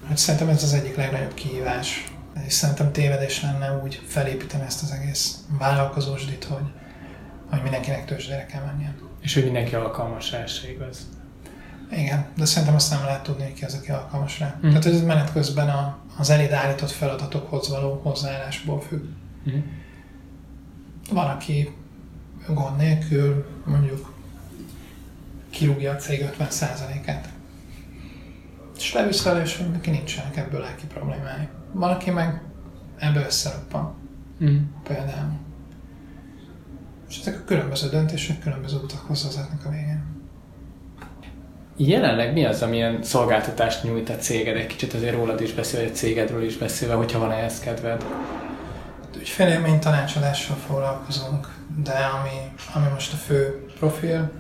Hát 0.08 0.18
szerintem 0.18 0.50
ez 0.50 0.64
az 0.64 0.74
egyik 0.74 0.96
legnagyobb 0.96 1.34
kihívás. 1.34 2.06
És 2.48 2.54
szerintem 2.54 2.92
tévedés 2.92 3.42
lenne 3.42 3.80
úgy 3.84 4.02
felépíteni 4.08 4.64
ezt 4.66 4.84
az 4.84 4.92
egész 4.92 5.38
vállalkozósdit, 5.60 6.44
hogy, 6.44 6.66
hogy 7.50 7.62
mindenkinek 7.62 8.06
tőzsdére 8.06 8.46
kell 8.46 8.62
mennie. 8.66 8.96
És 9.22 9.34
hogy 9.34 9.44
mindenki 9.44 9.76
alkalmas 9.76 10.32
rá, 10.32 10.44
igaz. 10.74 11.08
Igen, 11.92 12.26
de 12.38 12.46
szerintem 12.46 12.76
azt 12.76 12.92
nem 12.92 13.04
lehet 13.04 13.24
tudni, 13.24 13.44
hogy 13.44 13.54
ki 13.54 13.66
az, 13.66 13.74
aki 13.74 13.92
alkalmas 13.92 14.40
rá. 14.40 14.56
Mm. 14.58 14.68
Tehát, 14.68 14.84
hogy 14.84 14.94
ez 14.94 15.04
menet 15.04 15.32
közben 15.32 15.70
a, 15.70 15.98
az 16.18 16.30
eléd 16.30 16.52
állított 16.52 16.90
feladatokhoz 16.90 17.70
való 17.70 18.00
hozzáállásból 18.04 18.82
függ. 18.82 19.04
Mm. 19.50 19.60
Van, 21.12 21.30
aki 21.30 21.76
gond 22.48 22.78
nélkül 22.78 23.46
mondjuk 23.66 24.14
kirúgja 25.50 25.92
a 25.92 25.96
cég 25.96 26.30
50%-át. 26.40 27.30
És 28.78 28.94
levisz 28.94 29.24
vele, 29.24 29.42
és 29.42 29.58
neki 29.72 29.90
nincsenek 29.90 30.38
ebből 30.38 30.62
lelki 30.62 30.86
problémái. 30.86 31.48
Van, 31.72 31.92
aki 31.92 32.10
meg 32.10 32.42
ebből 32.98 33.24
összeroppan. 33.24 33.94
Mm. 34.44 34.58
Például. 34.84 35.32
És 37.10 37.20
ezek 37.20 37.40
a 37.40 37.44
különböző 37.44 37.90
döntések 37.90 38.40
különböző 38.40 38.78
utakhoz 38.78 39.24
vezetnek 39.24 39.66
a 39.66 39.70
végén. 39.70 40.11
Jelenleg 41.78 42.34
mi 42.34 42.46
az, 42.46 42.62
amilyen 42.62 43.04
szolgáltatást 43.04 43.84
nyújt 43.84 44.10
a 44.10 44.16
céged? 44.16 44.56
Egy 44.56 44.68
kicsit 44.68 44.94
azért 44.94 45.16
rólad 45.16 45.42
is 45.42 45.54
beszél, 45.54 45.80
vagy 45.80 45.90
a 45.90 45.94
cégedről 45.94 46.44
is 46.44 46.58
beszélve, 46.58 46.94
hogyha 46.94 47.20
van 47.20 47.32
ehhez 47.32 47.60
kedved. 47.60 48.06
Ügyfélélmény 49.20 49.80
tanácsadással 49.80 50.56
foglalkozunk, 50.56 51.48
de 51.84 51.92
ami, 51.92 52.52
ami 52.74 52.88
most 52.94 53.14
a 53.14 53.16
fő 53.16 53.66
profil, 53.80 54.32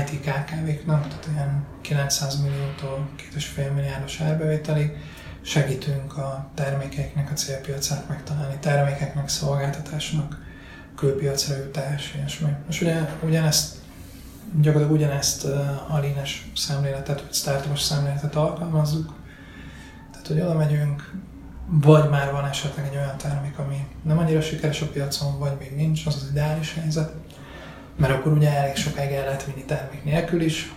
IT 0.00 0.20
KKV-knak, 0.20 1.08
tehát 1.08 1.28
ilyen 1.32 1.66
900 1.80 2.42
milliótól 2.42 3.08
2,5 3.34 3.74
milliárdos 3.74 4.20
árbevételig 4.20 4.96
segítünk 5.42 6.16
a 6.16 6.50
termékeiknek 6.54 7.30
a 7.30 7.34
célpiacát 7.34 8.08
megtalálni, 8.08 8.54
termékeknek, 8.60 9.28
szolgáltatásnak, 9.28 10.38
külpiacra 10.96 11.56
jutás, 11.56 12.12
ilyesmi. 12.16 12.50
Most 12.66 12.82
ugye, 12.82 12.96
ugyanezt, 13.22 13.76
gyakorlatilag 14.60 15.00
ugyanezt 15.00 15.44
a 15.88 15.98
línes 16.00 16.50
szemléletet, 16.56 17.20
vagy 17.20 17.34
startupos 17.34 17.80
szemléletet 17.80 18.34
alkalmazzuk. 18.34 19.14
Tehát, 20.10 20.26
hogy 20.26 20.40
oda 20.40 20.54
megyünk, 20.54 21.12
vagy 21.66 22.08
már 22.10 22.32
van 22.32 22.44
esetleg 22.44 22.86
egy 22.86 22.96
olyan 22.96 23.16
termék, 23.16 23.58
ami 23.58 23.86
nem 24.02 24.18
annyira 24.18 24.40
sikeres 24.40 24.80
a 24.80 24.88
piacon, 24.88 25.38
vagy 25.38 25.56
még 25.58 25.76
nincs, 25.76 26.06
az 26.06 26.14
az 26.14 26.28
ideális 26.30 26.74
helyzet. 26.74 27.12
Mert 27.96 28.12
akkor 28.12 28.32
ugye 28.32 28.50
elég 28.56 28.76
sokáig 28.76 29.12
el 29.12 29.24
lehet 29.24 29.44
vinni 29.44 29.64
termék 29.64 30.04
nélkül 30.04 30.40
is, 30.40 30.72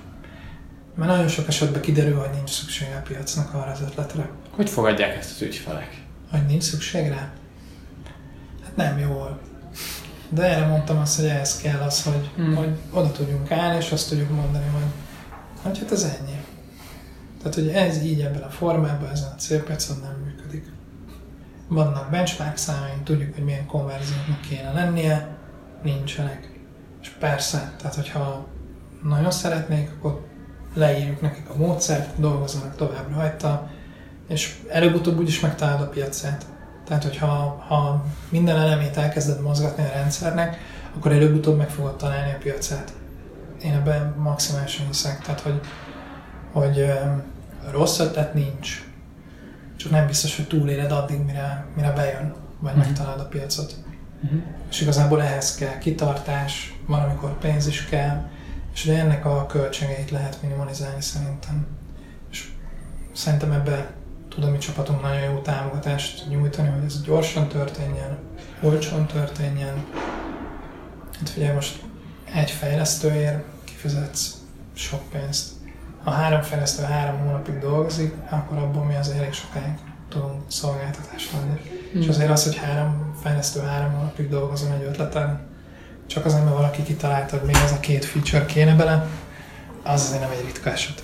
mert 0.95 1.11
nagyon 1.11 1.27
sok 1.27 1.47
esetben 1.47 1.81
kiderül, 1.81 2.17
hogy 2.17 2.29
nincs 2.33 2.49
szükség 2.49 2.87
a 2.97 3.01
piacnak 3.01 3.53
arra 3.53 3.71
az 3.71 3.81
ötletre. 3.81 4.29
Hogy 4.51 4.69
fogadják 4.69 5.15
ezt 5.15 5.31
az 5.31 5.41
ügyfelek? 5.41 6.03
Hogy 6.31 6.45
nincs 6.45 6.63
szükség 6.63 7.07
rá? 7.07 7.31
Hát 8.63 8.75
nem 8.75 8.99
jól. 8.99 9.39
De 10.29 10.43
erre 10.43 10.65
mondtam 10.65 10.97
azt, 10.97 11.15
hogy 11.15 11.25
ehhez 11.25 11.57
kell 11.57 11.79
az, 11.79 12.03
hogy, 12.03 12.31
hmm. 12.35 12.55
hogy 12.55 12.69
oda 12.91 13.11
tudjunk 13.11 13.51
állni, 13.51 13.77
és 13.77 13.91
azt 13.91 14.09
tudjuk 14.09 14.29
mondani, 14.29 14.65
hogy, 14.73 14.91
hogy 15.61 15.79
hát 15.79 15.91
ez 15.91 16.03
ennyi. 16.03 16.41
Tehát, 17.37 17.53
hogy 17.53 17.67
ez 17.67 18.03
így 18.03 18.21
ebben 18.21 18.41
a 18.41 18.49
formában, 18.49 19.09
ezen 19.09 19.31
a 19.31 19.35
célpiacon 19.35 19.97
nem 20.01 20.15
működik. 20.25 20.65
Vannak 21.67 22.09
benchmark 22.09 22.57
számaink, 22.57 23.03
tudjuk, 23.03 23.33
hogy 23.35 23.43
milyen 23.43 23.65
konverzióknak 23.65 24.41
kéne 24.41 24.71
lennie, 24.71 25.37
nincsenek. 25.83 26.49
És 27.01 27.09
persze, 27.09 27.73
tehát 27.77 27.95
hogyha 27.95 28.47
nagyon 29.03 29.31
szeretnék, 29.31 29.91
akkor 29.91 30.25
leírjuk 30.73 31.21
nekik 31.21 31.49
a 31.49 31.57
módszert, 31.57 32.19
dolgozzanak 32.19 32.75
tovább 32.75 33.15
rajta, 33.15 33.69
és 34.27 34.59
előbb-utóbb 34.69 35.17
úgyis 35.17 35.39
megtalálod 35.39 35.81
a 35.81 35.89
piacát. 35.89 36.45
Tehát, 36.87 37.03
hogyha 37.03 37.63
ha 37.67 38.05
minden 38.29 38.57
elemét 38.57 38.97
elkezded 38.97 39.41
mozgatni 39.41 39.83
a 39.83 39.93
rendszernek, 39.93 40.57
akkor 40.95 41.11
előbb-utóbb 41.11 41.57
meg 41.57 41.69
fogod 41.69 41.95
találni 41.95 42.31
a 42.31 42.37
piacát. 42.37 42.93
Én 43.63 43.73
ebben 43.73 44.15
maximálisan 44.17 44.85
hiszek. 44.87 45.21
Tehát, 45.21 45.39
hogy, 45.39 45.59
hogy 46.51 46.91
rossz 47.71 47.99
ötlet 47.99 48.33
nincs. 48.33 48.85
Csak 49.75 49.91
nem 49.91 50.07
biztos, 50.07 50.35
hogy 50.35 50.47
túléled 50.47 50.91
addig, 50.91 51.25
mire, 51.25 51.65
mire 51.75 51.91
bejön, 51.91 52.33
vagy 52.59 52.71
uh-huh. 52.71 52.85
megtalálod 52.85 53.19
a 53.19 53.27
piacot. 53.27 53.75
Uh-huh. 54.23 54.39
És 54.69 54.81
igazából 54.81 55.23
ehhez 55.23 55.55
kell 55.55 55.77
kitartás, 55.77 56.79
van, 56.85 57.01
amikor 57.01 57.37
pénz 57.37 57.67
is 57.67 57.85
kell, 57.85 58.29
és 58.73 58.83
de 58.83 58.97
ennek 58.97 59.25
a 59.25 59.45
költségeit 59.45 60.11
lehet 60.11 60.41
minimalizálni 60.41 61.01
szerintem. 61.01 61.67
És 62.31 62.51
szerintem 63.13 63.51
ebben 63.51 63.85
tud 64.37 64.45
a 64.45 64.51
mi 64.51 64.57
csapatunk 64.57 65.01
nagyon 65.01 65.21
jó 65.21 65.37
támogatást 65.37 66.29
nyújtani, 66.29 66.67
hogy 66.67 66.83
ez 66.85 67.01
gyorsan 67.01 67.47
történjen, 67.47 68.17
olcsón 68.61 69.05
történjen. 69.05 69.85
Hát 71.19 71.29
figyelj, 71.29 71.53
most 71.53 71.83
egy 72.33 72.51
fejlesztőért 72.51 73.43
kifizetsz 73.63 74.35
sok 74.73 75.09
pénzt. 75.09 75.51
Ha 76.03 76.11
három 76.11 76.41
fejlesztő 76.41 76.83
három 76.83 77.19
hónapig 77.19 77.59
dolgozik, 77.59 78.13
akkor 78.29 78.57
abból 78.57 78.83
mi 78.83 78.95
az 78.95 79.09
elég 79.09 79.33
sokáig 79.33 79.73
tudunk 80.09 80.41
szolgáltatást 80.47 81.33
adni. 81.33 81.61
Mm. 81.97 82.01
És 82.01 82.07
azért 82.07 82.29
az, 82.29 82.43
hogy 82.43 82.55
három 82.55 83.13
fejlesztő 83.21 83.59
három 83.59 83.91
hónapig 83.91 84.29
dolgozom 84.29 84.71
egy 84.71 84.83
ötleten, 84.83 85.39
csak 86.07 86.25
azért, 86.25 86.43
mert 86.43 86.55
valaki 86.55 86.83
kitalálta, 86.83 87.37
hogy 87.37 87.47
még 87.47 87.55
ez 87.55 87.71
a 87.71 87.79
két 87.79 88.05
feature 88.05 88.45
kéne 88.45 88.75
bele, 88.75 89.07
az 89.83 90.01
azért 90.01 90.21
nem 90.21 90.31
egy 90.31 90.45
ritka 90.45 90.71
eset. 90.71 91.03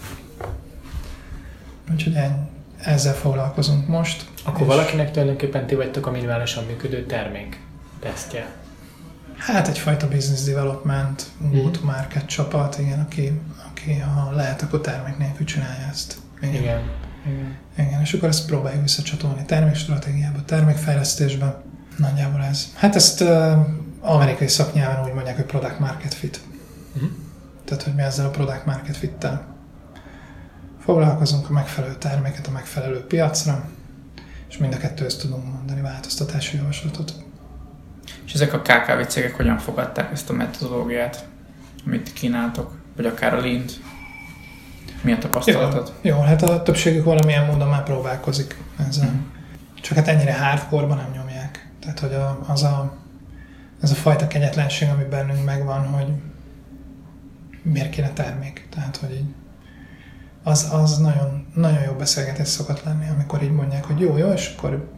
Úgyhogy 1.92 2.14
ennyi 2.14 2.52
ezzel 2.84 3.14
foglalkozunk 3.14 3.88
most. 3.88 4.26
Akkor 4.44 4.68
valakinek 4.68 5.12
tulajdonképpen 5.12 5.68
ti 5.68 5.76
vagytok 5.76 6.06
a 6.08 6.12
minimálisan 6.12 6.64
működő 6.64 7.06
termék 7.06 7.60
tesztje. 8.00 8.48
Hát 9.38 9.68
egyfajta 9.68 10.08
business 10.08 10.44
development, 10.44 11.26
mm. 11.44 11.52
go-to-market 11.52 12.26
csapat, 12.26 12.80
igen, 12.80 13.00
aki, 13.00 13.42
aki 13.70 13.94
ha 13.94 14.32
lehet, 14.32 14.62
akkor 14.62 14.82
termék 14.82 15.18
nélkül 15.18 15.46
csinálja 15.46 15.88
ezt. 15.92 16.18
Igen. 16.42 16.54
igen. 16.62 16.82
Igen. 17.26 17.58
igen. 17.78 18.02
és 18.02 18.14
akkor 18.14 18.30
ezt 18.30 18.46
próbáljuk 18.46 18.82
visszacsatolni 18.82 19.46
termékstratégiába, 19.46 20.44
termékfejlesztésbe. 20.46 21.62
Nagyjából 21.98 22.44
ez. 22.44 22.74
Hát 22.76 22.96
ezt 22.96 23.22
uh, 23.22 23.58
amerikai 24.02 24.48
szaknyelven 24.48 25.06
úgy 25.06 25.14
mondják, 25.14 25.36
hogy 25.36 25.46
product 25.46 25.80
market 25.80 26.14
fit. 26.14 26.40
Mm. 27.04 27.08
Tehát, 27.66 27.84
hogy 27.84 27.94
mi 27.96 28.02
ezzel 28.02 28.26
a 28.26 28.30
product 28.30 28.66
market 28.66 28.98
fit-tel 28.98 29.53
foglalkozunk 30.84 31.50
a 31.50 31.54
megfelelő 31.54 31.96
terméket 31.96 32.48
a 32.48 32.52
megfelelő 32.52 33.06
piacra, 33.06 33.66
és 34.50 34.58
mind 34.58 34.74
a 34.74 34.78
kettőhöz 34.78 35.16
tudunk 35.16 35.54
mondani 35.54 35.82
változtatási 35.82 36.58
javaslatot. 36.58 37.14
És 38.26 38.34
ezek 38.34 38.54
a 38.54 38.62
KKV 38.62 39.08
cégek 39.08 39.36
hogyan 39.36 39.58
fogadták 39.58 40.12
ezt 40.12 40.30
a 40.30 40.34
metodológiát, 40.34 41.28
amit 41.86 42.14
kínáltok, 42.14 42.72
vagy 42.96 43.06
akár 43.06 43.34
a 43.34 43.40
Lint? 43.40 43.80
Mi 45.02 45.12
a 45.12 45.18
tapasztalatod? 45.18 45.94
Jó, 46.02 46.16
jó, 46.16 46.22
hát 46.22 46.42
a 46.42 46.62
többségük 46.62 47.04
valamilyen 47.04 47.46
módon 47.46 47.68
már 47.68 47.84
próbálkozik 47.84 48.58
ezzel. 48.88 49.10
Mm. 49.10 49.22
Csak 49.82 49.98
hát 49.98 50.08
ennyire 50.08 50.38
hardcore 50.38 50.86
nem 50.88 51.12
nyomják. 51.14 51.70
Tehát, 51.80 52.00
hogy 52.00 52.14
a, 52.14 52.40
az 52.48 52.64
a, 52.64 52.98
ez 53.82 53.92
a 53.92 53.96
fajta 53.96 54.28
kegyetlenség, 54.28 54.90
ami 54.90 55.04
bennünk 55.04 55.46
megvan, 55.46 55.86
hogy 55.88 56.08
miért 57.62 57.90
kéne 57.90 58.10
termék. 58.10 58.68
Tehát, 58.70 58.98
hogy 58.98 59.12
így 59.12 59.34
az, 60.44 60.68
az 60.72 60.98
nagyon, 60.98 61.46
nagyon 61.54 61.82
jó 61.82 61.94
beszélgetés 61.94 62.48
szokott 62.48 62.84
lenni, 62.84 63.10
amikor 63.10 63.44
így 63.44 63.52
mondják, 63.52 63.84
hogy 63.84 64.00
jó, 64.00 64.18
jó, 64.18 64.32
és 64.32 64.54
akkor 64.58 64.92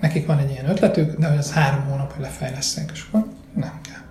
nekik 0.00 0.26
van 0.26 0.38
egy 0.38 0.50
ilyen 0.50 0.68
ötletük, 0.68 1.18
de 1.18 1.28
hogy 1.28 1.38
az 1.38 1.52
három 1.52 1.84
hónap, 1.84 2.12
hogy 2.12 2.22
lefejlesztenek, 2.22 2.90
és 2.92 3.06
akkor 3.08 3.26
nem 3.54 3.80
kell. 3.82 4.02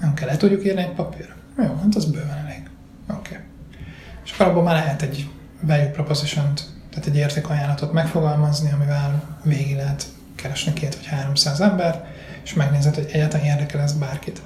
Nem 0.00 0.14
kell, 0.14 0.28
le 0.28 0.36
tudjuk 0.36 0.64
írni 0.64 0.82
egy 0.82 0.92
papírra. 0.92 1.34
Jó, 1.58 1.74
hát 1.82 1.94
az 1.94 2.04
bőven 2.04 2.38
elég. 2.46 2.70
Oké. 3.10 3.18
Okay. 3.18 3.44
És 4.24 4.32
akkor 4.32 4.46
abban 4.46 4.64
már 4.64 4.74
lehet 4.74 5.02
egy 5.02 5.30
value 5.60 5.90
proposition 5.90 6.52
tehát 6.92 7.06
egy 7.06 7.16
értékajánlatot 7.16 7.92
megfogalmazni, 7.92 8.72
amivel 8.72 9.38
végig 9.42 9.76
lehet 9.76 10.06
keresni 10.34 10.72
két 10.72 10.94
vagy 10.94 11.06
háromszáz 11.06 11.60
ember, 11.60 12.04
és 12.44 12.54
megnézed, 12.54 12.94
hogy 12.94 13.08
egyáltalán 13.12 13.46
érdekel 13.46 13.80
ez 13.80 13.92
bárkit. 13.92 14.42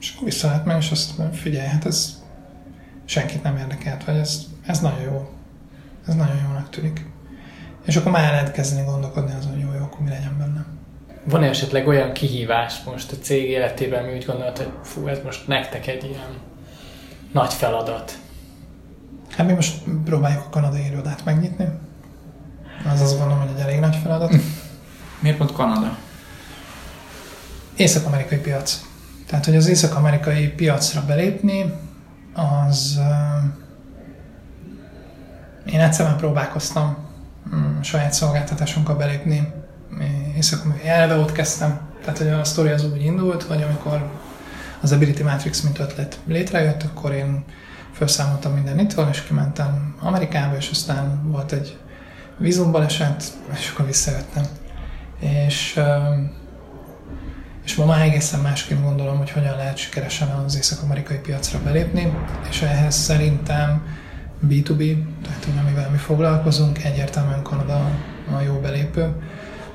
És 0.00 0.12
akkor 0.12 0.24
vissza 0.24 0.46
lehet 0.46 0.64
meg, 0.64 0.76
és 0.76 0.90
azt 0.90 1.12
figyelj, 1.32 1.66
hát 1.66 1.86
ez 1.86 2.22
senkit 3.04 3.42
nem 3.42 3.56
érdekelt, 3.56 4.04
vagy 4.04 4.16
ez, 4.16 4.42
ez 4.66 4.80
nagyon 4.80 5.00
jó. 5.00 5.28
Ez 6.06 6.14
nagyon 6.14 6.36
jónak 6.46 6.70
tűnik. 6.70 7.06
És 7.84 7.96
akkor 7.96 8.12
már 8.12 8.30
lehet 8.30 8.52
kezdeni 8.52 8.84
gondolkodni 8.84 9.32
azon, 9.38 9.52
hogy 9.52 9.60
jó, 9.60 9.72
jó, 9.78 9.82
akkor 9.82 10.00
mi 10.00 10.08
legyen 10.08 10.36
benne. 10.38 10.64
van 11.24 11.42
-e 11.42 11.48
esetleg 11.48 11.86
olyan 11.86 12.12
kihívás 12.12 12.82
most 12.84 13.12
a 13.12 13.16
cég 13.16 13.48
életében, 13.48 14.04
mi 14.04 14.14
úgy 14.14 14.24
gondolod, 14.24 14.56
hogy 14.56 14.70
fú, 14.82 15.06
ez 15.06 15.18
most 15.24 15.46
nektek 15.46 15.86
egy 15.86 16.04
ilyen 16.04 16.38
nagy 17.32 17.52
feladat? 17.52 18.18
Hát 19.30 19.46
mi 19.46 19.52
most 19.52 19.82
próbáljuk 20.04 20.42
a 20.46 20.48
kanadai 20.50 20.84
irodát 20.84 21.24
megnyitni. 21.24 21.68
Az 22.92 23.00
azt 23.00 23.18
gondolom, 23.18 23.40
hogy 23.40 23.50
egy 23.56 23.62
elég 23.62 23.80
nagy 23.80 23.96
feladat. 24.02 24.34
Miért 25.22 25.36
pont 25.36 25.52
Kanada? 25.52 25.98
Észak-amerikai 27.76 28.38
piac. 28.38 28.80
Tehát, 29.26 29.44
hogy 29.44 29.56
az 29.56 29.66
észak-amerikai 29.66 30.48
piacra 30.48 31.04
belépni, 31.06 31.72
az 32.34 33.00
én 35.66 35.80
egyszer 35.80 36.16
próbálkoztam 36.16 36.96
mm, 37.54 37.80
saját 37.80 38.12
szolgáltatásunkkal 38.12 38.96
belépni, 38.96 39.52
és 40.34 40.52
akkor 40.52 40.80
elve 40.84 41.16
ott 41.16 41.32
kezdtem. 41.32 41.80
Tehát, 42.00 42.18
hogy 42.18 42.28
a 42.28 42.44
sztori 42.44 42.68
az 42.68 42.84
úgy 42.84 43.04
indult, 43.04 43.42
hogy 43.42 43.62
amikor 43.62 44.10
az 44.80 44.92
Ability 44.92 45.22
Matrix 45.22 45.60
mint 45.60 45.78
ötlet 45.78 46.18
létrejött, 46.26 46.82
akkor 46.82 47.12
én 47.12 47.44
felszámoltam 47.92 48.52
minden 48.52 48.78
itthon, 48.78 49.08
és 49.08 49.22
kimentem 49.22 49.94
Amerikába, 50.00 50.56
és 50.56 50.70
aztán 50.70 51.30
volt 51.30 51.52
egy 51.52 51.78
vízumbaleset, 52.38 53.24
és 53.52 53.70
akkor 53.72 53.86
visszajöttem. 53.86 54.44
És, 55.18 55.80
és 57.64 57.74
ma 57.74 57.84
már 57.84 58.00
egészen 58.00 58.40
másként 58.40 58.82
gondolom, 58.82 59.18
hogy 59.18 59.30
hogyan 59.30 59.56
lehet 59.56 59.76
sikeresen 59.76 60.28
az 60.28 60.56
észak-amerikai 60.56 61.16
piacra 61.16 61.58
belépni, 61.64 62.12
és 62.48 62.62
ehhez 62.62 62.94
szerintem 62.94 63.86
B2B, 64.48 65.04
tehát 65.22 65.44
hogy 65.44 65.58
amivel 65.60 65.90
mi 65.90 65.96
foglalkozunk, 65.96 66.84
egyértelműen 66.84 67.42
Kanada 67.42 67.90
a 68.36 68.40
jó 68.40 68.54
belépő, 68.54 69.16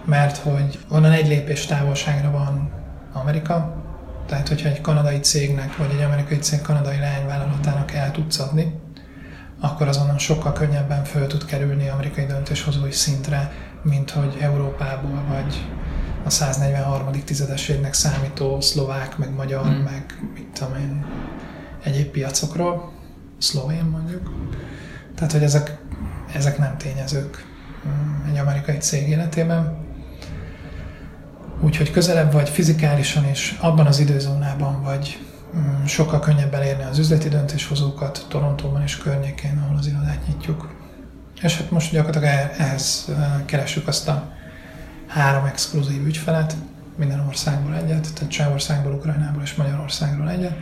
mert 0.06 0.38
hogy 0.38 0.80
onnan 0.90 1.12
egy 1.12 1.28
lépés 1.28 1.66
távolságra 1.66 2.32
van 2.32 2.72
Amerika, 3.14 3.84
tehát 4.28 4.48
hogyha 4.48 4.70
egy 4.70 4.82
kanadai 4.82 5.20
cégnek, 5.20 5.78
vagy 5.78 5.90
egy 5.98 6.04
amerikai 6.04 6.38
cég 6.38 6.62
kanadai 6.62 6.98
leányvállalatának 6.98 7.94
el 7.94 8.12
tudsz 8.12 8.40
adni, 8.40 8.80
akkor 9.60 9.88
azonnal 9.88 10.18
sokkal 10.18 10.54
könnyebben 10.54 11.04
föl 11.04 11.28
tud 11.28 11.46
kerülni 11.46 11.90
amerikai 11.90 12.26
döntéshozói 12.26 12.92
szintre, 12.92 13.52
mint 13.82 14.12
hogy 14.12 14.38
Európából 14.42 15.24
vagy 15.28 15.66
a 16.30 16.32
143. 16.32 17.24
tizedeségnek 17.26 17.94
számító 17.94 18.62
szlovák, 18.62 19.18
meg 19.18 19.34
magyar, 19.34 19.64
hmm. 19.66 19.76
meg 19.76 20.24
mit 20.34 20.48
tudom 20.54 20.76
én, 20.76 21.06
egyéb 21.84 22.08
piacokról, 22.08 22.92
szlovén 23.38 23.84
mondjuk. 23.84 24.32
Tehát, 25.16 25.32
hogy 25.32 25.44
ezek, 25.44 25.78
ezek 26.34 26.58
nem 26.58 26.78
tényezők 26.78 27.46
mm, 27.88 28.32
egy 28.32 28.38
amerikai 28.38 28.78
cég 28.78 29.10
életében. 29.10 29.78
Úgyhogy 31.62 31.92
közelebb 31.92 32.32
vagy 32.32 32.50
fizikálisan 32.50 33.26
és 33.26 33.58
abban 33.60 33.86
az 33.86 34.00
időzónában 34.00 34.84
vagy 34.84 35.20
mm, 35.56 35.84
sokkal 35.86 36.20
könnyebb 36.20 36.54
elérni 36.54 36.84
az 36.84 36.98
üzleti 36.98 37.30
döntéshozókat 37.30 38.26
Torontóban 38.28 38.82
és 38.82 38.98
környékén, 38.98 39.62
ahol 39.66 39.78
az 39.78 39.88
irodát 39.88 40.28
nyitjuk. 40.28 40.76
És 41.42 41.58
hát 41.58 41.72
most 41.72 41.92
gyakorlatilag 41.92 42.50
ehhez 42.58 43.12
keressük 43.46 43.88
azt 43.88 44.08
a 44.08 44.38
három 45.10 45.46
exkluzív 45.46 46.06
ügyfelet, 46.06 46.56
minden 46.96 47.26
országból 47.28 47.76
egyet, 47.76 48.14
tehát 48.14 48.32
Csehországból, 48.32 48.94
Ukrajnából 48.94 49.42
és 49.42 49.56
Magyarországról 49.56 50.30
egyet, 50.30 50.54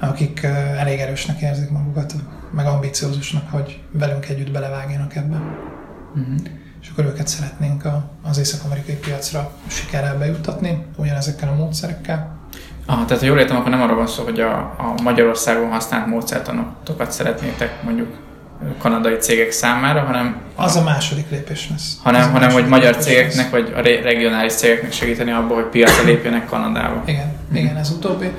akik 0.00 0.42
elég 0.78 0.98
erősnek 0.98 1.40
érzik 1.40 1.70
magukat, 1.70 2.14
meg 2.50 2.66
ambiciózusnak, 2.66 3.50
hogy 3.50 3.82
velünk 3.90 4.28
együtt 4.28 4.50
belevágjanak 4.50 5.14
ebbe. 5.16 5.36
Uh-huh. 6.14 6.34
És 6.82 6.88
akkor 6.90 7.04
őket 7.04 7.28
szeretnénk 7.28 7.84
a, 7.84 8.10
az 8.22 8.38
észak-amerikai 8.38 8.94
piacra 8.94 9.52
sikerrel 9.66 10.18
bejuttatni, 10.18 10.84
ugyanezekkel 10.96 11.48
a 11.48 11.54
módszerekkel. 11.54 12.38
Ah, 12.86 13.04
tehát 13.04 13.18
ha 13.22 13.26
jól 13.26 13.38
értem, 13.38 13.56
akkor 13.56 13.70
nem 13.70 13.82
arról 13.82 13.96
van 13.96 14.06
szó, 14.06 14.24
hogy 14.24 14.40
a, 14.40 14.58
a 14.58 14.94
Magyarországon 15.02 15.70
használt 15.70 16.06
módszertanokat 16.06 17.12
szeretnétek 17.12 17.82
mondjuk 17.82 18.16
kanadai 18.78 19.16
cégek 19.16 19.50
számára, 19.50 20.00
hanem... 20.00 20.40
Az 20.54 20.76
a, 20.76 20.82
második 20.82 21.30
lépés 21.30 21.68
lesz. 21.70 21.96
Hanem, 22.02 22.30
hanem 22.32 22.50
hogy 22.50 22.68
magyar 22.68 22.96
cégeknek, 22.96 23.34
lesz. 23.36 23.50
vagy 23.50 23.72
a 23.76 23.80
regionális 23.80 24.52
cégeknek 24.52 24.92
segíteni 24.92 25.30
abban, 25.30 25.54
hogy 25.54 25.64
piacra 25.64 26.04
lépjenek 26.04 26.46
Kanadába. 26.46 27.02
Igen, 27.06 27.36
hmm. 27.48 27.56
igen, 27.56 27.76
ez 27.76 27.90
utóbbi. 27.90 28.30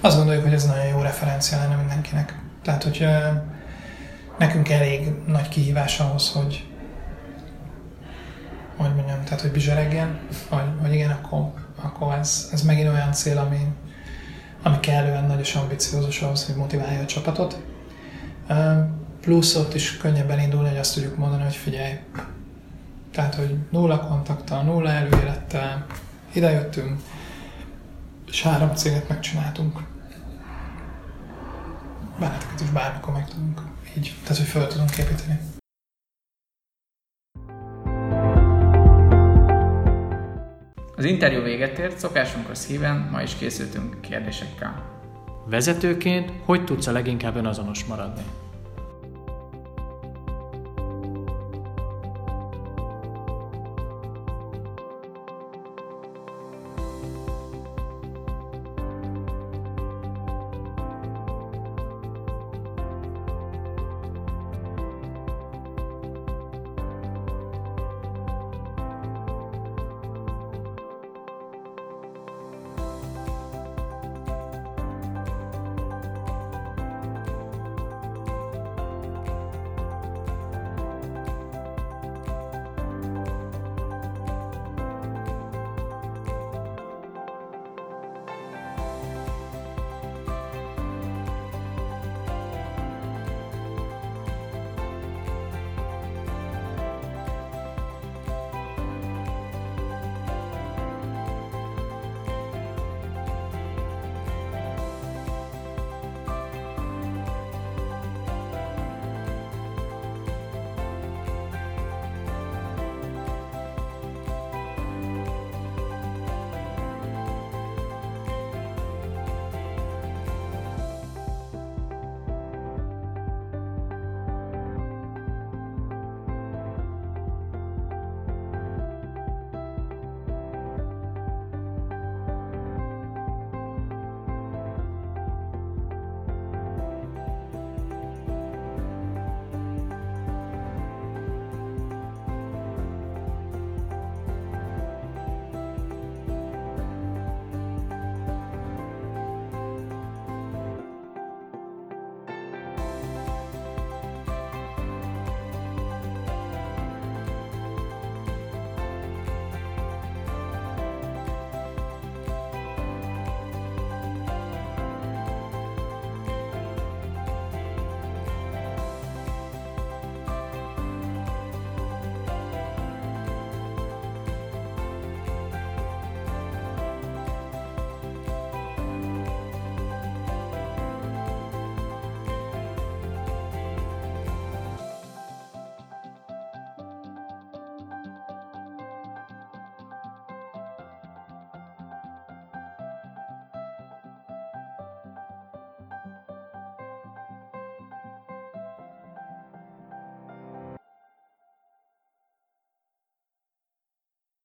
Azt 0.00 0.16
gondoljuk, 0.16 0.42
hogy 0.42 0.52
ez 0.52 0.64
nagyon 0.64 0.86
jó 0.86 1.02
referencia 1.02 1.58
lenne 1.58 1.74
mindenkinek. 1.74 2.34
Tehát, 2.62 2.82
hogy 2.82 3.06
nekünk 4.38 4.68
elég 4.68 5.00
nagy 5.26 5.48
kihívás 5.48 6.00
ahhoz, 6.00 6.32
hogy 6.32 6.64
hogy 8.76 8.94
mondjam, 8.94 9.24
tehát 9.24 9.40
hogy 9.40 9.50
bizseregjen, 9.50 10.18
hogy, 10.48 10.62
hogy 10.82 10.94
igen, 10.94 11.10
akkor, 11.10 11.52
akkor 11.82 12.14
ez, 12.14 12.48
ez 12.52 12.62
megint 12.62 12.88
olyan 12.88 13.12
cél, 13.12 13.38
ami, 13.38 13.60
ami 14.62 14.80
kellően 14.80 15.24
nagy 15.24 15.40
és 15.40 15.54
ambiciózus 15.54 16.20
ahhoz, 16.20 16.46
hogy 16.46 16.54
motiválja 16.54 17.00
a 17.00 17.06
csapatot. 17.06 17.62
Plusz 19.24 19.54
ott 19.54 19.74
is 19.74 19.96
könnyebben 19.96 20.40
indulni, 20.40 20.68
hogy 20.68 20.78
azt 20.78 20.94
tudjuk 20.94 21.16
mondani, 21.16 21.42
hogy 21.42 21.54
figyelj, 21.54 21.92
tehát, 23.10 23.34
hogy 23.34 23.56
nulla 23.70 23.98
kontaktal, 23.98 24.62
nulla 24.62 24.90
előélettel, 24.90 25.86
idejöttünk, 26.32 27.00
és 28.26 28.42
három 28.42 28.74
céget 28.74 29.08
megcsináltunk. 29.08 29.78
Benneteket 32.18 32.60
is 32.60 32.70
bármikor 32.70 33.12
meg 33.12 33.28
tudunk 33.28 33.60
így, 33.96 34.14
tehát, 34.22 34.36
hogy 34.36 34.46
fel 34.46 34.66
tudunk 34.66 34.96
építeni. 34.96 35.40
Az 40.96 41.04
interjú 41.04 41.42
véget 41.42 41.78
ért, 41.78 41.98
szokásunkhoz 41.98 42.66
híven 42.66 43.08
ma 43.10 43.22
is 43.22 43.34
készültünk 43.34 44.00
kérdésekkel. 44.00 44.82
Vezetőként 45.46 46.32
hogy 46.44 46.64
tudsz 46.64 46.86
a 46.86 46.92
leginkább 46.92 47.36
önazonos 47.36 47.84
maradni? 47.84 48.22